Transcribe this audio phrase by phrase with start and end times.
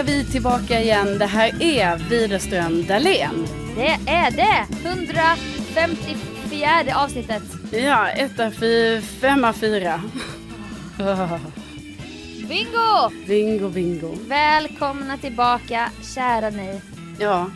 [0.00, 1.18] är vi tillbaka igen.
[1.18, 3.46] Det här är Widerström Dahlén.
[3.76, 4.66] Det är det!
[4.88, 7.42] 154 avsnittet.
[7.72, 8.52] Ja, etta,
[9.20, 10.02] femma, fyra.
[12.48, 13.10] Bingo!
[13.26, 14.14] bingo, bingo.
[14.28, 16.80] Välkomna tillbaka, kära ni.
[17.18, 17.50] Ja,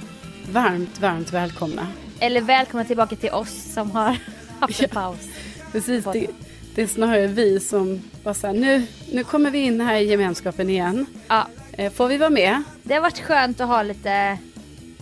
[0.53, 1.87] varmt, varmt välkomna.
[2.21, 4.17] Eller välkomna tillbaka till oss som har
[4.61, 5.29] haft en paus.
[5.73, 6.27] Precis, det,
[6.75, 10.05] det är snarare vi som bara så här, nu, nu kommer vi in här i
[10.05, 11.07] gemenskapen igen.
[11.29, 11.47] Ja,
[11.95, 12.63] Får vi vara med?
[12.83, 14.39] det har varit skönt att ha lite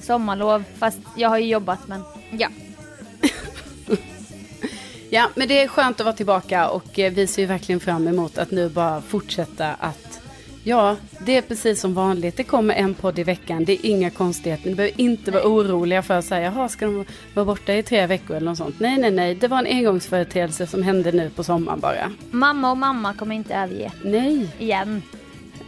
[0.01, 2.49] sommarlov, fast jag har ju jobbat men ja.
[5.11, 8.09] Ja, men det är skönt att vara tillbaka och eh, vi ser ju verkligen fram
[8.09, 10.13] emot att nu bara fortsätta att
[10.65, 12.37] Ja, det är precis som vanligt.
[12.37, 13.65] Det kommer en podd i veckan.
[13.65, 14.69] Det är inga konstigheter.
[14.69, 18.07] Ni behöver inte vara oroliga för att säga, jaha, ska de vara borta i tre
[18.07, 18.81] veckor eller något sånt.
[18.81, 19.35] Nej, nej, nej.
[19.35, 22.13] Det var en engångsföreteelse som hände nu på sommaren bara.
[22.31, 25.03] Mamma och mamma kommer inte överge Nej, igen.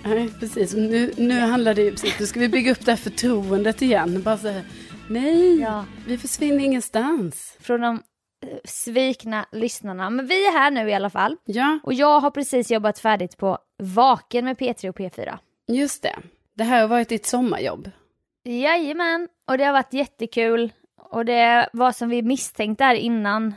[0.05, 0.75] Nej precis.
[0.75, 4.23] Nu, nu handlar det ju precis, nu ska vi bygga upp det här förtroendet igen.
[4.23, 4.63] Bara säga,
[5.09, 5.85] nej, Ja.
[6.07, 7.57] vi försvinner ingenstans.
[7.61, 8.03] Från de
[8.47, 10.11] eh, svikna lyssnarna.
[10.11, 11.37] Men vi är här nu i alla fall.
[11.45, 15.39] Ja, Och jag har precis jobbat färdigt på Vaken med P3 och P4.
[15.69, 16.17] just det.
[16.57, 17.91] Det här har varit ditt sommarjobb.
[18.45, 20.73] Jajamän, och det har varit jättekul.
[21.11, 23.55] Och det var som vi misstänkte här innan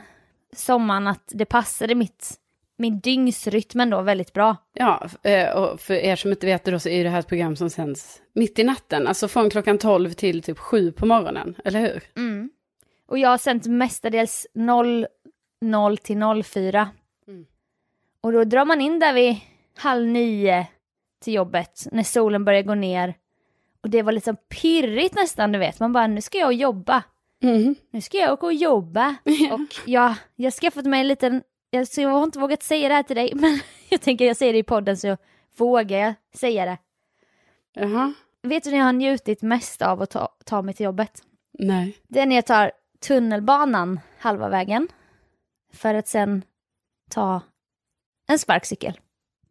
[0.56, 2.34] sommaren att det passade mitt,
[2.78, 4.56] min dygnsrytm då väldigt bra.
[4.72, 7.28] Ja, eh, och för er som inte vet det då så är det här ett
[7.28, 9.06] program som sänds mitt i natten.
[9.06, 12.02] Alltså från klockan 12 till typ 7 på morgonen, eller hur?
[12.16, 12.50] Mm.
[13.06, 16.88] Och jag har sänt mestadels 00 till 04.
[17.28, 17.46] Mm.
[18.20, 19.36] Och då drar man in där vid
[19.76, 20.66] halv nio
[21.20, 23.14] till jobbet när solen börjar gå ner.
[23.80, 25.80] Och det var liksom pirrigt nästan, du vet.
[25.80, 27.02] Man bara, nu ska jag jobba.
[27.42, 27.74] Mm.
[27.90, 29.16] Nu ska jag åka och jobba.
[29.52, 32.88] Och ja, jag har skaffat mig en liten, jag, så jag har inte vågat säga
[32.88, 35.16] det här till dig, men jag tänker jag säger det i podden så
[35.56, 36.78] vågar jag säga det.
[37.74, 38.12] Jaha,
[38.42, 41.22] Vet du när jag har njutit mest av att ta, ta mig till jobbet?
[41.58, 41.98] nej.
[42.08, 44.88] Det är när jag tar tunnelbanan halva vägen.
[45.72, 46.42] För att sen
[47.10, 47.40] ta
[48.28, 49.00] en sparkcykel.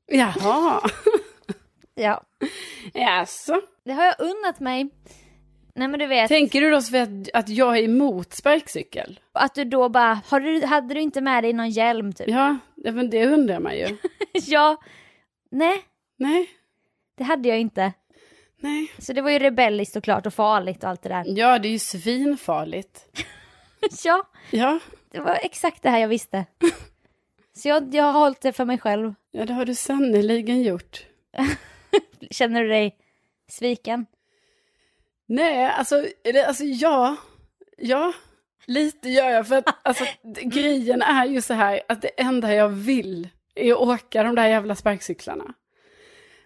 [0.06, 0.82] Jaha,
[1.96, 2.24] Ja,
[2.94, 3.62] jaså.
[3.86, 4.90] det har jag unnat mig.
[5.78, 9.20] Nej men du vet, Tänker du då Sofia att, att jag är emot sparkcykel?
[9.34, 12.28] att du då bara, har du, hade du inte med dig någon hjälm typ?
[12.28, 13.98] Ja, men det undrar man ju.
[14.34, 14.78] ja.
[15.52, 15.84] Nej,
[16.18, 16.50] Nej,
[17.18, 17.94] det hade jag inte.
[18.60, 18.92] nej.
[18.98, 21.24] Så det var ju rebelliskt såklart och farligt och allt det där.
[21.28, 23.06] Ja, det är ju svinfarligt.
[24.04, 24.80] ja, Ja,
[25.12, 26.46] det var exakt det här jag visste.
[27.54, 29.14] Så jag, jag har hållit det för mig själv.
[29.32, 31.06] ja det har du sannerligen gjort.
[32.32, 32.96] Känner du dig
[33.50, 34.06] sviken?
[35.28, 37.16] Nej, alltså, det, alltså ja,
[37.78, 38.14] ja,
[38.66, 39.48] lite gör jag.
[39.48, 40.04] För att alltså,
[40.36, 44.36] d- grejen är ju så här att det enda jag vill är att åka de
[44.36, 45.54] där jävla sparkcyklarna.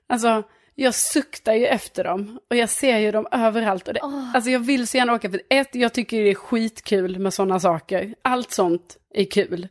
[0.10, 0.44] Alltså,
[0.76, 3.88] jag suktar ju efter dem och jag ser ju dem överallt.
[3.88, 4.00] Och det,
[4.36, 7.60] Alltså jag vill så gärna åka, för ett, jag tycker det är skitkul med sådana
[7.60, 8.16] saker.
[8.22, 9.68] Allt sånt är kul.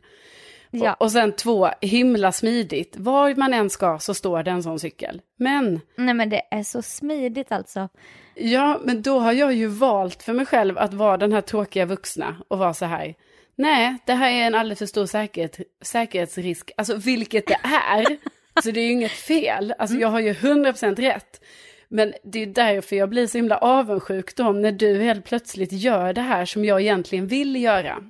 [0.71, 0.93] Ja.
[0.93, 2.95] Och, och sen två, himla smidigt.
[2.97, 5.21] Var man än ska så står det en sån cykel.
[5.37, 7.89] Men Nej men det är så smidigt alltså.
[8.35, 11.85] Ja, men då har jag ju valt för mig själv att vara den här tråkiga
[11.85, 13.15] vuxna och vara så här.
[13.55, 16.71] Nej, det här är en alldeles för stor säkerhet, säkerhetsrisk.
[16.77, 18.05] Alltså vilket det är.
[18.63, 19.73] Så det är ju inget fel.
[19.77, 21.41] Alltså jag har ju 100% rätt.
[21.89, 26.13] Men det är därför jag blir så himla avundsjuk då när du helt plötsligt gör
[26.13, 28.03] det här som jag egentligen vill göra.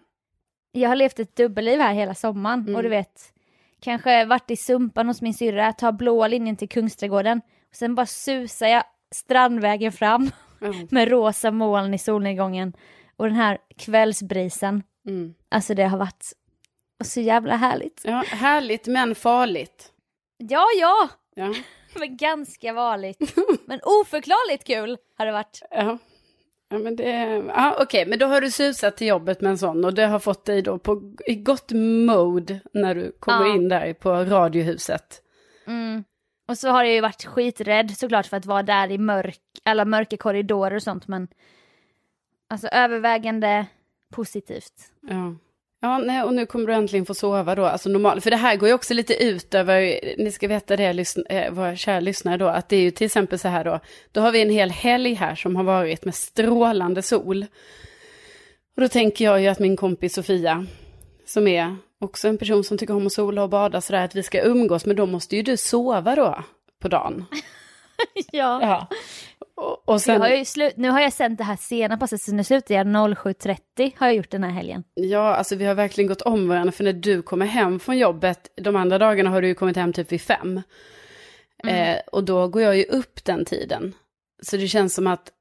[0.72, 3.34] Jag har levt ett dubbelliv här hela sommaren och du vet,
[3.80, 8.06] kanske varit i Sumpan hos min syrra, tar blåa linjen till Kungsträdgården och sen bara
[8.06, 8.84] susar jag
[9.16, 10.32] Strandvägen fram
[10.64, 10.74] Ja.
[10.92, 12.74] med rosa moln i solnedgången
[13.18, 14.84] och den här kvällsbrisen.
[15.08, 15.34] Mm.
[15.50, 16.32] Alltså det har varit
[17.04, 18.02] så jävla härligt.
[18.04, 19.92] Ja, härligt men farligt.
[20.38, 21.54] Ja, ja, Ja,
[22.00, 23.36] men ganska vanligt.
[23.66, 25.62] Men oförklarligt kul har det varit.
[25.72, 25.98] ja.
[26.72, 27.10] Ja, men det...
[27.48, 30.20] Ja, okej, men då har du susat till jobbet med en sån och det har
[30.20, 31.72] fått dig då på, i gott
[32.06, 33.56] mode när du kommer Ja.
[33.56, 35.22] in där på radiohuset.
[35.68, 36.04] Mm.
[36.48, 39.86] Och så har jag ju varit skiträdd såklart för att vara där i mörk, alla
[39.86, 41.28] mörka korridorer och sånt men
[42.50, 43.66] alltså övervägande
[44.14, 44.74] positivt.
[45.02, 45.36] Ja.
[45.84, 48.24] Ja, nej, och nu kommer du äntligen få sova då, alltså normalt.
[48.24, 51.52] För det här går ju också lite ut över, ni ska veta det, lyssn- eh,
[51.52, 53.80] våra kära lyssnare då, att det är ju till exempel så här då,
[54.12, 57.46] då har vi en hel helg här som har varit med strålande sol.
[58.76, 60.66] Och då tänker jag ju att min kompis Sofia,
[61.26, 64.24] som är också en person som tycker om att sola och bada sådär, att vi
[64.24, 66.44] ska umgås, men då måste ju du sova då
[66.82, 67.26] på dagen.
[68.32, 68.60] ja.
[68.62, 68.88] Ja.
[69.92, 72.34] Och, sen, Jag har ju slut, nu har jag sänt det här sena passet så
[72.34, 74.84] nu slutar jag 07.30 har jag gjort den här helgen.
[74.94, 78.52] Ja, alltså vi har verkligen gått om varandra, för när du kommer hem från jobbet,
[78.56, 80.62] de andra dagarna har du ju kommit hem typ vid fem.
[81.64, 83.94] Eh, och då går jag ju upp den tiden.
[84.44, 85.32] Så det känns som att,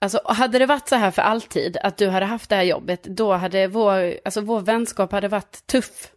[0.00, 3.02] alltså hade det varit så här för alltid, att du hade haft det här jobbet,
[3.02, 6.12] då hade vår, alltså vår vänskap hade varit tuff.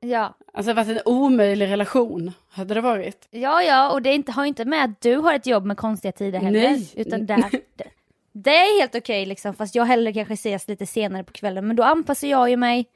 [0.00, 0.36] Ja.
[0.52, 3.28] Alltså det varit en omöjlig relation, hade det varit.
[3.30, 6.12] Ja, ja, och det inte, har inte med att du har ett jobb med konstiga
[6.12, 6.60] tider heller.
[6.60, 6.88] Nej.
[6.96, 7.44] Utan där,
[7.76, 7.84] det,
[8.32, 11.66] det är helt okej liksom, fast jag hellre kanske ses lite senare på kvällen.
[11.66, 12.86] Men då anpassar jag ju mig.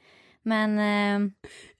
[0.43, 1.31] Men eh,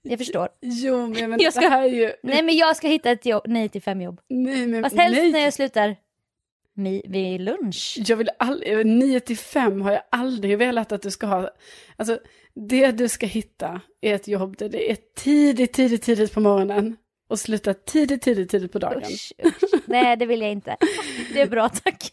[0.02, 0.48] jag förstår.
[0.60, 2.12] Jo, men Jag ska- det här är ju...
[2.22, 4.20] Nej men jag ska hitta ett jobb 9 till 5 jobb.
[4.28, 5.32] Nej, men Fast helst nej.
[5.32, 5.96] när jag slutar
[6.76, 7.96] mi- vid lunch.
[8.06, 11.50] Jag vill aldrig, 9 till 5 har jag aldrig velat att du ska ha.
[11.96, 12.18] Alltså,
[12.56, 16.96] det du ska hitta är ett jobb där det är tidigt, tidigt, tidigt på morgonen
[17.28, 19.02] och sluta tidigt, tidigt, tidigt på dagen.
[19.02, 19.80] Usch, usch.
[19.86, 20.76] Nej det vill jag inte.
[21.34, 22.12] Det är bra tack.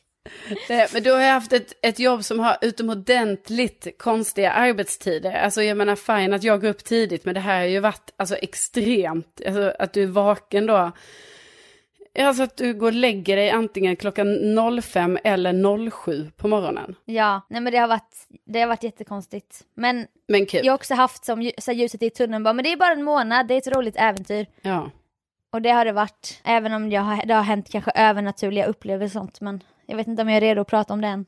[0.69, 5.31] Nej, men du har haft ett, ett jobb som har utomordentligt konstiga arbetstider.
[5.31, 8.13] Alltså jag menar fine att jag går upp tidigt, men det här har ju varit
[8.17, 9.41] alltså, extremt.
[9.45, 10.91] Alltså att du är vaken då.
[12.19, 14.27] Alltså att du går och lägger dig antingen klockan
[14.81, 16.95] 05 eller 07 på morgonen.
[17.05, 19.63] Ja, nej men det har varit, det har varit jättekonstigt.
[19.75, 20.65] Men Men kul.
[20.65, 23.03] jag har också haft som så ljuset i tunneln bara, men det är bara en
[23.03, 24.45] månad, det är ett roligt äventyr.
[24.61, 24.91] Ja.
[25.51, 29.19] Och det har det varit, även om jag har, det har hänt kanske övernaturliga upplevelser
[29.19, 31.25] och sånt, men jag vet inte om jag är redo att prata om det än.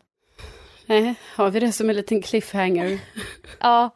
[0.85, 2.99] Nej, har vi det som en liten cliffhanger?
[3.59, 3.89] Ja,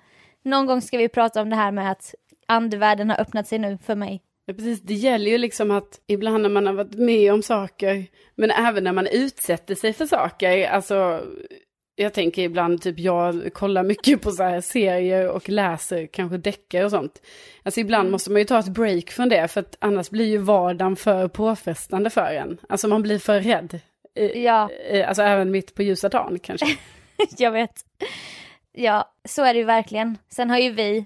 [0.44, 2.16] någon gång ska vi prata om det här med att
[2.48, 4.22] andevärlden har öppnat sig nu för mig.
[4.50, 4.82] Ja, precis.
[4.82, 8.06] Det gäller ju liksom att ibland när man har varit med om saker,
[8.36, 11.24] men även när man utsätter sig för saker, alltså
[11.96, 16.86] jag tänker ibland, typ jag kollar mycket på så här serier och läser kanske deckare
[16.86, 17.22] och sånt.
[17.64, 20.38] Alltså ibland måste man ju ta ett break från det, för att annars blir ju
[20.38, 22.58] vardagen för påfrestande för en.
[22.70, 23.80] Alltså man blir för rädd.
[24.36, 24.70] Ja,
[25.06, 26.68] Alltså även mitt på ljusa dagen kanske.
[27.38, 27.74] jag vet.
[28.72, 30.18] Ja, så är det ju verkligen.
[30.30, 31.06] Sen har ju vi,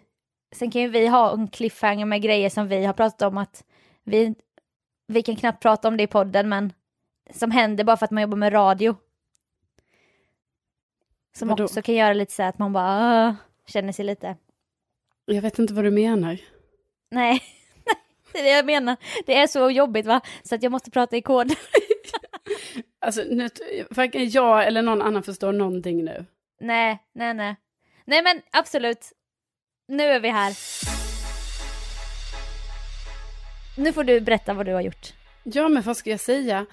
[0.54, 3.64] sen kan ju vi ha en cliffhanger med grejer som vi har pratat om att
[4.04, 4.36] vi,
[5.08, 6.74] vi kan knappt prata om det i podden men
[7.34, 8.96] som händer bara för att man jobbar med radio.
[11.36, 11.64] Som Vadå?
[11.64, 13.34] också kan göra lite så att man bara "Åh",
[13.68, 14.36] känner sig lite,
[15.26, 16.38] Jag vet inte vad du menar.
[17.12, 17.42] nej,
[18.34, 18.96] det är det jag menar.
[19.26, 21.52] Det är så jobbigt va, så att jag måste prata i kod.
[23.00, 23.50] Alltså nu,
[23.90, 26.26] varken jag eller någon annan förstår någonting nu.
[26.60, 27.56] nej, nej, nej.
[28.06, 29.12] Nej men absolut,
[29.88, 30.54] nu är vi här.
[33.78, 35.14] Nu får du berätta vad du har gjort.
[35.44, 36.66] Ja, men vad ska jag säga?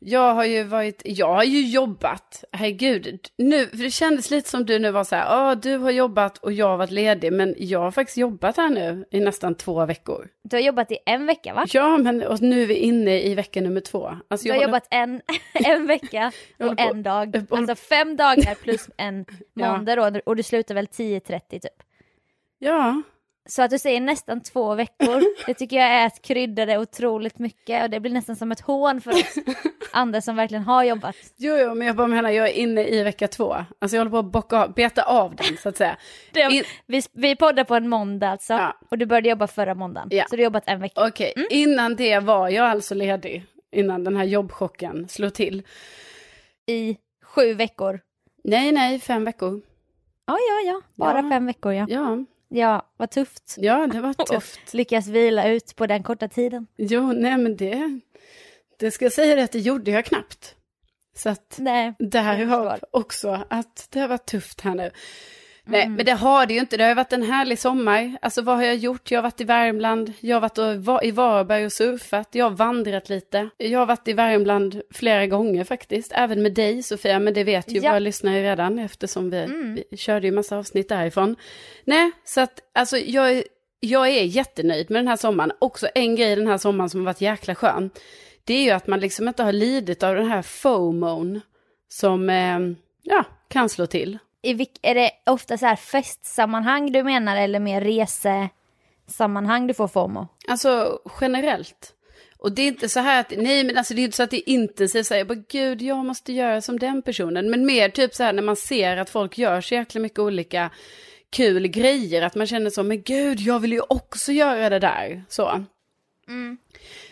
[0.00, 4.66] Jag har ju varit, jag har ju jobbat, herregud, nu, för det kändes lite som
[4.66, 7.54] du nu var så här, ja du har jobbat och jag har varit ledig, men
[7.58, 10.28] jag har faktiskt jobbat här nu i nästan två veckor.
[10.44, 11.64] Du har jobbat i en vecka va?
[11.68, 14.12] Ja, men och nu är vi inne i vecka nummer två.
[14.30, 15.20] Alltså, Du jag har håller- jobbat en,
[15.74, 17.44] en vecka och en dag.
[17.50, 19.24] Alltså fem dagar plus en
[19.54, 19.72] Ja.
[19.76, 21.62] måndag då och du slutar väl 10.30 typ.
[22.58, 23.02] Ja,
[23.48, 27.38] Så att du säger nästan två veckor, det tycker jag är att krydda det otroligt
[27.38, 29.34] mycket och det blir nästan som ett hån för oss
[29.92, 31.16] andra som verkligen har jobbat.
[31.36, 33.56] jo, jo, men jag bara menar, jag är inne i vecka två.
[33.78, 35.96] Alltså jag håller på att bocka av, beta av den så att säga.
[36.32, 38.78] Det, In- vi, vi poddar på en måndag alltså Ja.
[38.90, 40.08] och du började jobba förra måndagen.
[40.10, 40.24] Ja.
[40.30, 41.06] Så du har jobbat en vecka.
[41.08, 45.62] Okej, innan det var jag alltså ledig, innan den här jobbchocken slog till.
[46.66, 48.00] I sju veckor.
[48.44, 49.60] Nej, nej, fem veckor.
[50.26, 51.30] Ja, ja, ja, bara Ja.
[51.30, 51.86] fem veckor ja.
[51.88, 53.54] Ja, Ja, vad tufft.
[53.56, 54.74] ja det var tufft.
[54.74, 56.66] Lyckas vila ut på den korta tiden.
[56.76, 58.00] Jo, nej men det,
[58.78, 60.54] det ska jag säga att det gjorde jag knappt.
[61.16, 61.94] Så att Nej,
[62.44, 64.90] har också att det har varit tufft här nu.
[65.70, 65.94] Nej, Mm.
[65.94, 66.76] men det har det ju inte.
[66.76, 68.16] Det har ju varit en härlig sommar.
[68.22, 69.10] Alltså vad har jag gjort?
[69.10, 73.08] Jag har varit i Värmland, jag har varit i Varberg och surfat, jag har vandrat
[73.08, 73.48] lite.
[73.56, 77.72] Jag har varit i Värmland flera gånger faktiskt, även med dig Sofia, men det vet
[77.72, 77.90] ju Ja.
[77.90, 79.78] våra lyssnare redan eftersom vi, Mm.
[79.90, 81.36] vi körde ju massa avsnitt därifrån.
[81.84, 83.42] Nej, så att alltså jag,
[83.80, 85.52] jag är jättenöjd med den här sommaren.
[85.58, 87.90] Också en grej den här sommaren som har varit jäkla skön,
[88.44, 91.40] det är ju att man liksom inte har lidit av den här FOMOn
[91.88, 92.58] som eh,
[93.02, 94.18] ja, kan slå till.
[94.42, 100.28] I är det ofta så här festsammanhang du menar eller mer resesammanhang du får FOMO?
[100.48, 101.94] Alltså generellt.
[102.38, 104.30] Och det är inte så här att, nej men alltså det är inte så att
[104.30, 107.50] det är intensivt, så här, jag bara gud jag måste göra som den personen.
[107.50, 110.70] Men mer typ så här när man ser att folk gör så jäkla mycket olika
[111.30, 115.24] kul grejer, att man känner så, men gud jag vill ju också göra det där.
[115.28, 115.64] Så.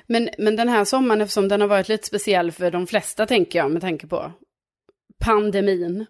[0.07, 3.59] Men, men den här sommaren, eftersom den har varit lite speciell för de flesta tänker
[3.59, 4.33] jag, med tanke på
[5.19, 6.07] pandemin.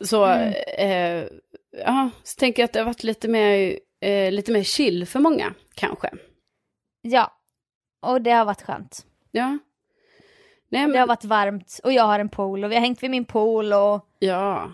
[0.00, 1.24] Så, eh,
[1.84, 5.20] ja, så tänker jag att det har varit lite mer, eh, lite mer chill för
[5.20, 6.10] många, kanske.
[7.02, 7.32] Ja,
[8.02, 9.06] och det har varit skönt.
[9.30, 9.48] Ja.
[9.48, 9.58] Nej,
[10.68, 13.10] Det har men, varit varmt och jag har en pool och vi har hängt vid
[13.10, 14.72] min pool och ja.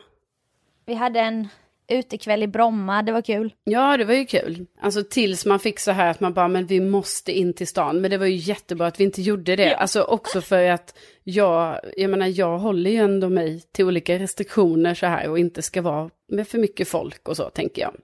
[0.85, 1.49] vi hade en,
[1.91, 3.53] utekväll i Bromma, det var kul.
[3.65, 4.67] Ja, det var ju kul.
[4.81, 8.01] Alltså tills man fick så här att man bara, men vi måste in till stan.
[8.01, 9.71] Men det var ju jättebra att vi inte gjorde det.
[9.71, 9.77] Ja.
[9.77, 14.95] Alltså också för att jag, jag menar, jag håller ju ändå mig till olika restriktioner
[14.95, 17.95] så här och inte ska vara med för mycket folk och så, tänker jag.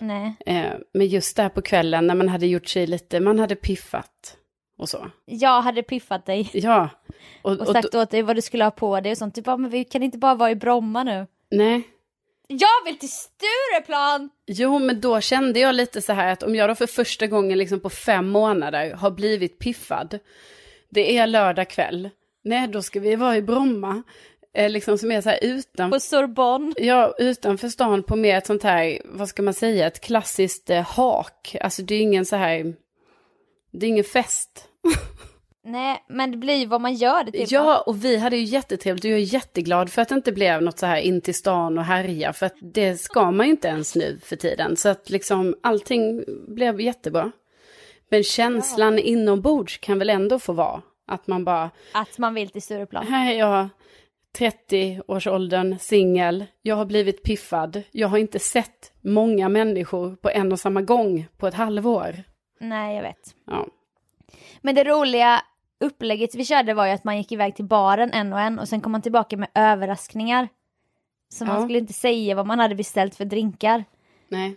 [0.00, 0.36] Nej.
[0.46, 4.36] Eh, men just där på kvällen när man hade gjort sig lite, man hade piffat
[4.78, 5.10] och så.
[5.24, 6.88] Jag hade piffat dig Ja.
[7.42, 9.34] Och, och och, sagt åt dig vad du skulle ha på dig och sånt.
[9.34, 11.26] Du bara, men vi kan inte bara vara i Bromma nu.
[11.50, 11.82] nej,
[12.50, 14.30] Jag vill till Stureplan!
[14.46, 17.58] Jo, men då kände jag lite så här att om jag då för första gången
[17.58, 20.18] liksom på fem månader har blivit piffad,
[20.90, 22.10] det är lördag kväll,
[22.44, 24.02] nej då ska vi vara i Bromma,
[24.54, 26.74] eh, liksom som är så här utan, På Sorbonne.
[26.76, 30.82] ja, utanför stan på mer ett sånt här, vad ska man säga, ett klassiskt eh,
[30.82, 32.74] hak, alltså det är ingen så här,
[33.72, 34.68] det är ingen fest.
[35.70, 37.46] Nej, men det blir vad man gör det till.
[37.48, 40.62] Ja, och vi hade ju jättetrevligt och jag är jätteglad för att det inte blev
[40.62, 43.68] något så här in till stan och härja, för att det ska man ju inte
[43.68, 44.76] ens nu för tiden.
[44.76, 47.32] Så att liksom allting blev jättebra.
[48.10, 52.62] Men känslan inombords kan väl ändå få vara att man bara, Att man vill till
[52.62, 53.06] Stureplan.
[53.06, 53.68] här är jag,
[54.38, 60.60] 30-årsåldern, singel, jag har blivit piffad, jag har inte sett många människor på en och
[60.60, 62.24] samma gång på ett halvår.
[62.60, 63.34] Nej, jag vet.
[63.46, 63.66] Ja,
[64.60, 65.42] Men det roliga
[65.80, 68.68] upplägget vi körde var ju att man gick iväg till baren en och en och
[68.68, 70.48] sen kom man tillbaka med överraskningar.
[71.32, 71.62] Så man Ja.
[71.62, 73.84] skulle inte säga vad man hade beställt för drinkar.
[74.28, 74.56] nej.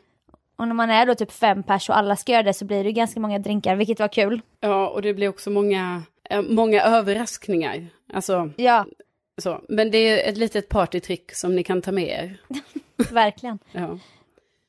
[0.55, 2.83] Och när man är då typ fem pers och alla ska göra det så blir
[2.83, 4.41] det ganska många drinkar, vilket var kul.
[4.59, 7.87] Ja, och det blir också många, eh, många överraskningar.
[8.13, 8.85] Alltså, Ja,
[9.41, 12.41] Så, men det är ett litet partytrick som ni kan ta med er.
[13.13, 13.59] verkligen.
[13.71, 13.99] Ja.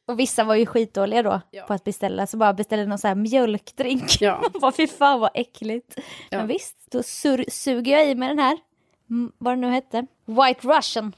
[0.07, 1.63] Och vissa var ju skitdåliga då Ja.
[1.63, 4.17] på att beställa, så bara beställde någon så här mjölkdrink.
[4.21, 4.43] Ja.
[4.55, 5.99] Vad fy fan vad äckligt.
[6.31, 6.39] Ja.
[6.39, 8.59] Men visst, då sur- suger jag i med den här,
[9.39, 11.13] vad det nu hette, White Russian.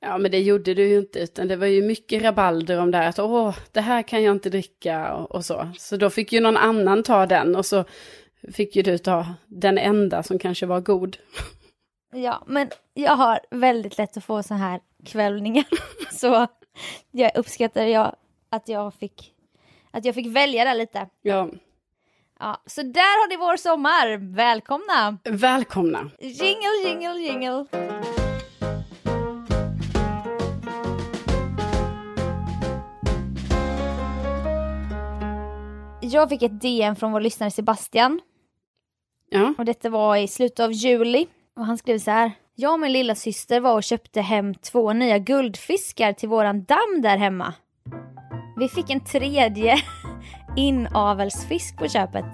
[0.00, 2.98] ja, men det gjorde du ju inte, utan det var ju mycket rabalder om det
[2.98, 5.68] här, att åh, det här kan jag inte dricka och, och så.
[5.78, 7.84] Så då fick ju någon annan ta den och så
[8.52, 11.16] fick ju du ta den enda som kanske var god.
[12.12, 15.64] Ja, men jag har väldigt lätt att få så här kvällningar.
[16.12, 16.46] Så
[17.10, 18.16] jag uppskattar jag
[18.50, 19.34] att jag fick,
[19.90, 21.08] att jag fick välja det lite.
[21.22, 21.48] Ja,
[22.42, 24.34] Ja, så där har ni vår sommar.
[24.34, 25.18] Välkomna!
[25.24, 26.10] välkomna.
[26.18, 27.66] Jingle, jingle, jingle.
[36.00, 38.20] Jag fick ett DM från vår lyssnare Sebastian
[39.30, 41.26] Ja, och detta var i slutet av juli
[41.56, 42.32] och han skrev så här.
[42.54, 47.00] Jag och min lilla syster var och köpte hem två nya guldfiskar till våran damm
[47.02, 47.54] där hemma.
[48.60, 49.76] Vi fick en tredje
[50.56, 52.24] inavelsfisk på köpet.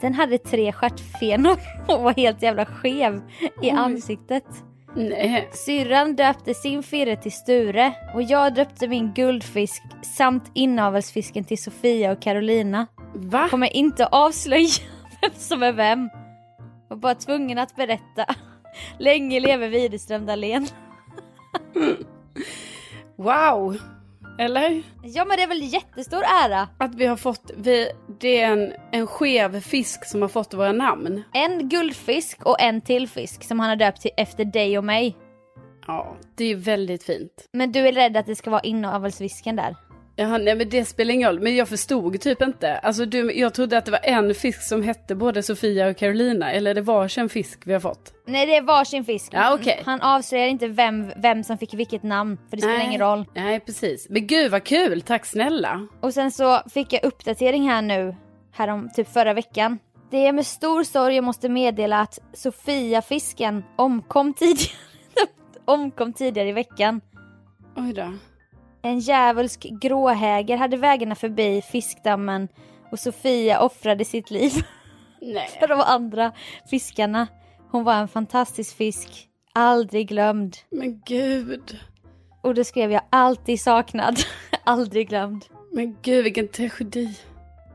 [0.00, 1.58] Den hade tre stjärtfenor
[1.88, 3.22] och var helt jävla skev
[3.62, 4.44] i ansiktet.
[4.94, 9.82] nej, Syrran döpte sin firre till Sture och jag döpte min guldfisk
[10.16, 12.86] samt inavelsfisken till Sofia och Carolina.
[13.14, 13.48] va?
[13.50, 14.68] Kommer inte avslöja
[15.20, 16.10] vem som är vem.
[16.88, 18.34] Var bara tvungen att berätta.
[18.98, 20.66] Länge leve Widerström Dahlén.
[23.16, 23.78] Wow!
[24.38, 24.82] Eller?
[25.02, 26.68] Ja men det är väl jättestor ära.
[26.78, 27.88] Att vi har fått, vi,
[28.20, 31.22] det är en, en skev fisk som har fått våra namn.
[31.32, 35.16] En guldfisk och en till fisk som han har döpt till efter dig och mig.
[35.86, 37.48] Ja, det är väldigt fint.
[37.52, 39.76] Men du är rädd att det ska vara inavelsfisken där?
[40.16, 42.78] Jaha, nej men det spelar ingen roll, men jag förstod typ inte.
[42.78, 46.52] Alltså du, jag trodde att det var en fisk som hette både Sofia och Carolina,
[46.52, 48.12] eller är det varsin fisk vi har fått?
[48.26, 49.28] Nej det är varsin fisk.
[49.34, 49.82] Ja, okej.
[49.86, 52.86] Han avslöjar inte vem, vem som fick vilket namn för det spelar Nej.
[52.86, 53.24] ingen roll.
[53.34, 54.06] Nej, precis.
[54.10, 55.86] Men gud vad kul, tack snälla.
[56.00, 58.14] Och sen så fick jag uppdatering här nu,
[58.52, 59.78] härom typ förra veckan.
[60.10, 64.72] Det är med stor sorg jag måste meddela att Sofia-fisken omkom tidigare,
[65.64, 67.00] omkom tidigare i veckan.
[67.76, 68.12] Oj då.
[68.84, 72.48] En djävulsk gråhäger hade vägarna förbi fiskdammen
[72.90, 74.52] och Sofia offrade sitt liv
[75.20, 75.48] Nej.
[75.60, 76.32] för de andra
[76.70, 77.26] fiskarna.
[77.70, 80.56] Hon var en fantastisk fisk, aldrig glömd.
[80.70, 81.78] Men gud.
[82.42, 84.16] Och då skrev jag alltid saknad,
[84.64, 85.44] aldrig glömd.
[85.72, 87.18] Men gud vilken tragedi.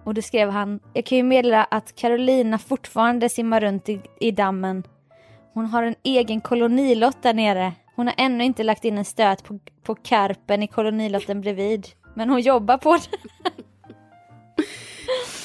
[0.04, 4.32] Och då skrev han, jag kan ju meddela att Carolina fortfarande simmar runt i, i
[4.32, 4.84] dammen.
[5.54, 7.74] Hon har en egen kolonilott där nere.
[8.00, 11.88] Hon har ännu inte lagt in en stöt på, på karpen i kolonilotten bredvid.
[12.16, 13.18] Men hon jobbar på det.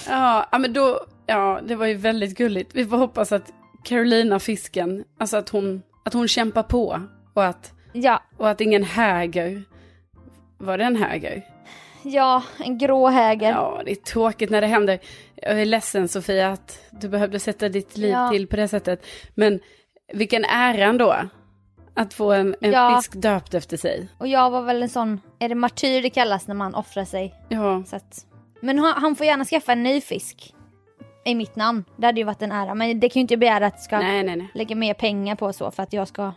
[0.08, 2.74] Ja, men då, ja, det var ju väldigt gulligt.
[2.74, 3.52] Vi får hoppas att
[3.84, 7.00] Carolina fisken, alltså att hon, att hon kämpar på
[7.34, 9.62] och att, Ja, och att ingen häger.
[10.58, 11.42] Var det en häger?
[12.02, 13.50] ja, en grå häger.
[13.50, 14.98] Ja, det är tråkigt när det händer.
[15.34, 18.30] Jag är ledsen Sofia att du behövde sätta ditt liv Ja.
[18.30, 19.06] till på det sättet.
[19.34, 19.60] Men
[20.12, 21.16] vilken ära ändå.
[21.94, 22.96] Att få en, en Ja.
[22.96, 24.08] fisk döpt efter sig.
[24.18, 27.34] Och jag var väl en sån, är det martyr det kallas när man offrar sig?
[27.48, 28.26] Ja, Så att,
[28.60, 30.54] men han, han får gärna skaffa en ny fisk.
[31.24, 31.84] I mitt namn.
[31.96, 32.74] Det hade ju varit en ära.
[32.74, 34.48] Men det kan ju inte begära att jag ska nej, nej, nej.
[34.54, 36.32] lägga mer pengar på så för att jag ska...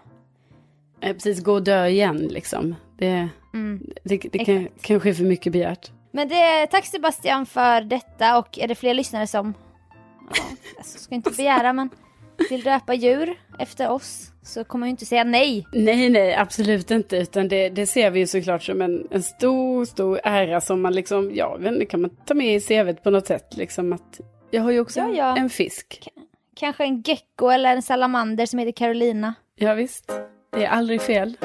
[1.02, 2.76] Eh, Precis, gå och dö igen liksom.
[2.98, 3.86] Det, Mm.
[4.04, 4.82] det, det kan, Exakt.
[4.86, 5.92] kanske är för mycket begärt.
[6.12, 9.54] Men det, tack Sebastian för detta och är det fler lyssnare som,
[10.36, 10.44] ja,
[10.78, 11.90] alltså, ska inte begära men
[12.50, 15.68] vill döpa djur efter oss så kommer jag inte säga nej.
[15.74, 17.18] Nej, nej, absolut inte.
[17.18, 20.94] Utan det, det ser vi ju såklart som en, en stor, stor ära som man
[20.94, 23.58] liksom, ja, inte, kan man ta med i CVt på något sätt.
[23.58, 24.20] Liksom att
[24.52, 25.38] jag har ju också Ja, ja.
[25.38, 26.08] en fisk.
[26.56, 29.34] Kanske en gecko eller en salamander som heter Carolina.
[29.56, 30.12] Ja, visst.
[30.52, 31.38] Det är aldrig fel.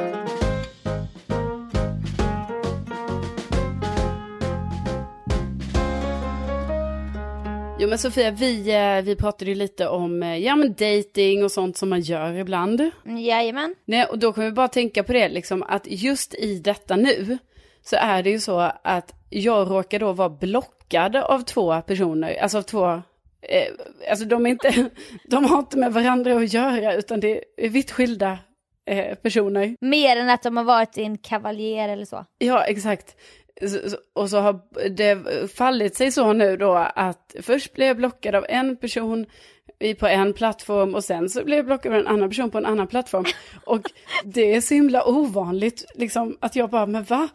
[7.93, 11.77] Men Sofia, vi, eh, vi pratade ju lite om eh, ja, men dating och sånt
[11.77, 12.91] som man gör ibland.
[13.05, 13.75] Jajamän.
[13.85, 17.39] Nej, och då kan vi bara tänka på det, liksom, att just i detta nu
[17.83, 22.59] så är det ju så att jag råkar då vara blockad av två personer, alltså
[22.59, 22.93] av två,
[23.43, 23.69] eh,
[24.11, 24.91] alltså de är inte,
[25.25, 28.39] de har inte med varandra att göra utan det är vitt skilda
[28.87, 29.77] eh, personer.
[29.81, 32.25] Mer än att de har varit en kavaljer eller så.
[32.39, 33.17] Ja, exakt.
[34.15, 38.47] Och så har det fallit sig så nu då att först blev jag blockad av
[38.49, 39.27] en person
[39.99, 42.67] på en plattform och sen så blev jag blockad av en annan person på en
[42.67, 43.25] annan plattform.
[43.67, 43.91] Och
[44.25, 47.29] det är så himla ovanligt liksom att jag bara, men va?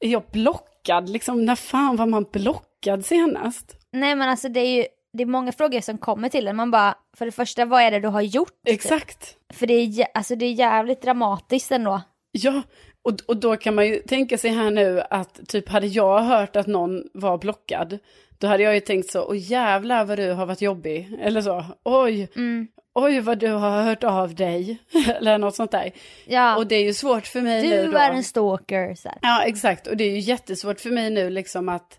[0.00, 1.08] Är jag blockad?
[1.08, 3.76] Liksom när fan var man blockad senast?
[3.92, 6.56] Nej men alltså det är ju det är många frågor som kommer till en.
[6.56, 8.52] Man bara, för det första vad är det du har gjort?
[8.66, 9.36] Exakt.
[9.52, 12.02] För det är, alltså, det är jävligt dramatiskt ändå.
[12.32, 12.62] Ja,
[13.04, 16.56] och, och då kan man ju tänka sig här nu att typ hade jag hört
[16.56, 17.98] att någon var blockad,
[18.38, 21.64] då hade jag ju tänkt så, åh jävlar vad du har varit jobbig, eller så,
[21.84, 22.68] oj, Mm.
[22.94, 24.78] oj vad du har hört av dig,
[25.16, 25.92] eller något sånt där.
[26.26, 27.98] Ja, Och det är ju svårt för mig nu du då.
[27.98, 28.94] är en stalker.
[28.94, 29.18] Så här.
[29.22, 31.98] Ja, exakt, och det är ju jättesvårt för mig nu liksom att,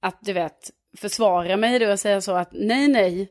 [0.00, 3.28] att du vet, försvara mig då och säga så att nej, nej,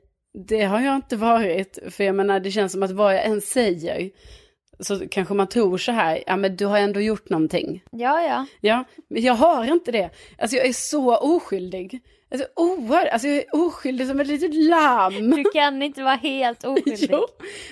[0.47, 1.79] det har jag inte varit.
[1.89, 4.09] För jag menar, det känns som att vad jag än säger,
[4.81, 7.83] så kanske man tror så här, ja men du har ändå gjort någonting.
[7.91, 8.45] Ja, ja.
[8.61, 10.09] Ja, men jag har inte det.
[10.37, 11.99] Alltså jag är så oskyldig.
[12.31, 15.31] Alltså oerhört, alltså jag är oskyldig som ett litet lamm.
[15.31, 17.09] Du kan inte vara helt oskyldig.
[17.11, 17.27] Jo,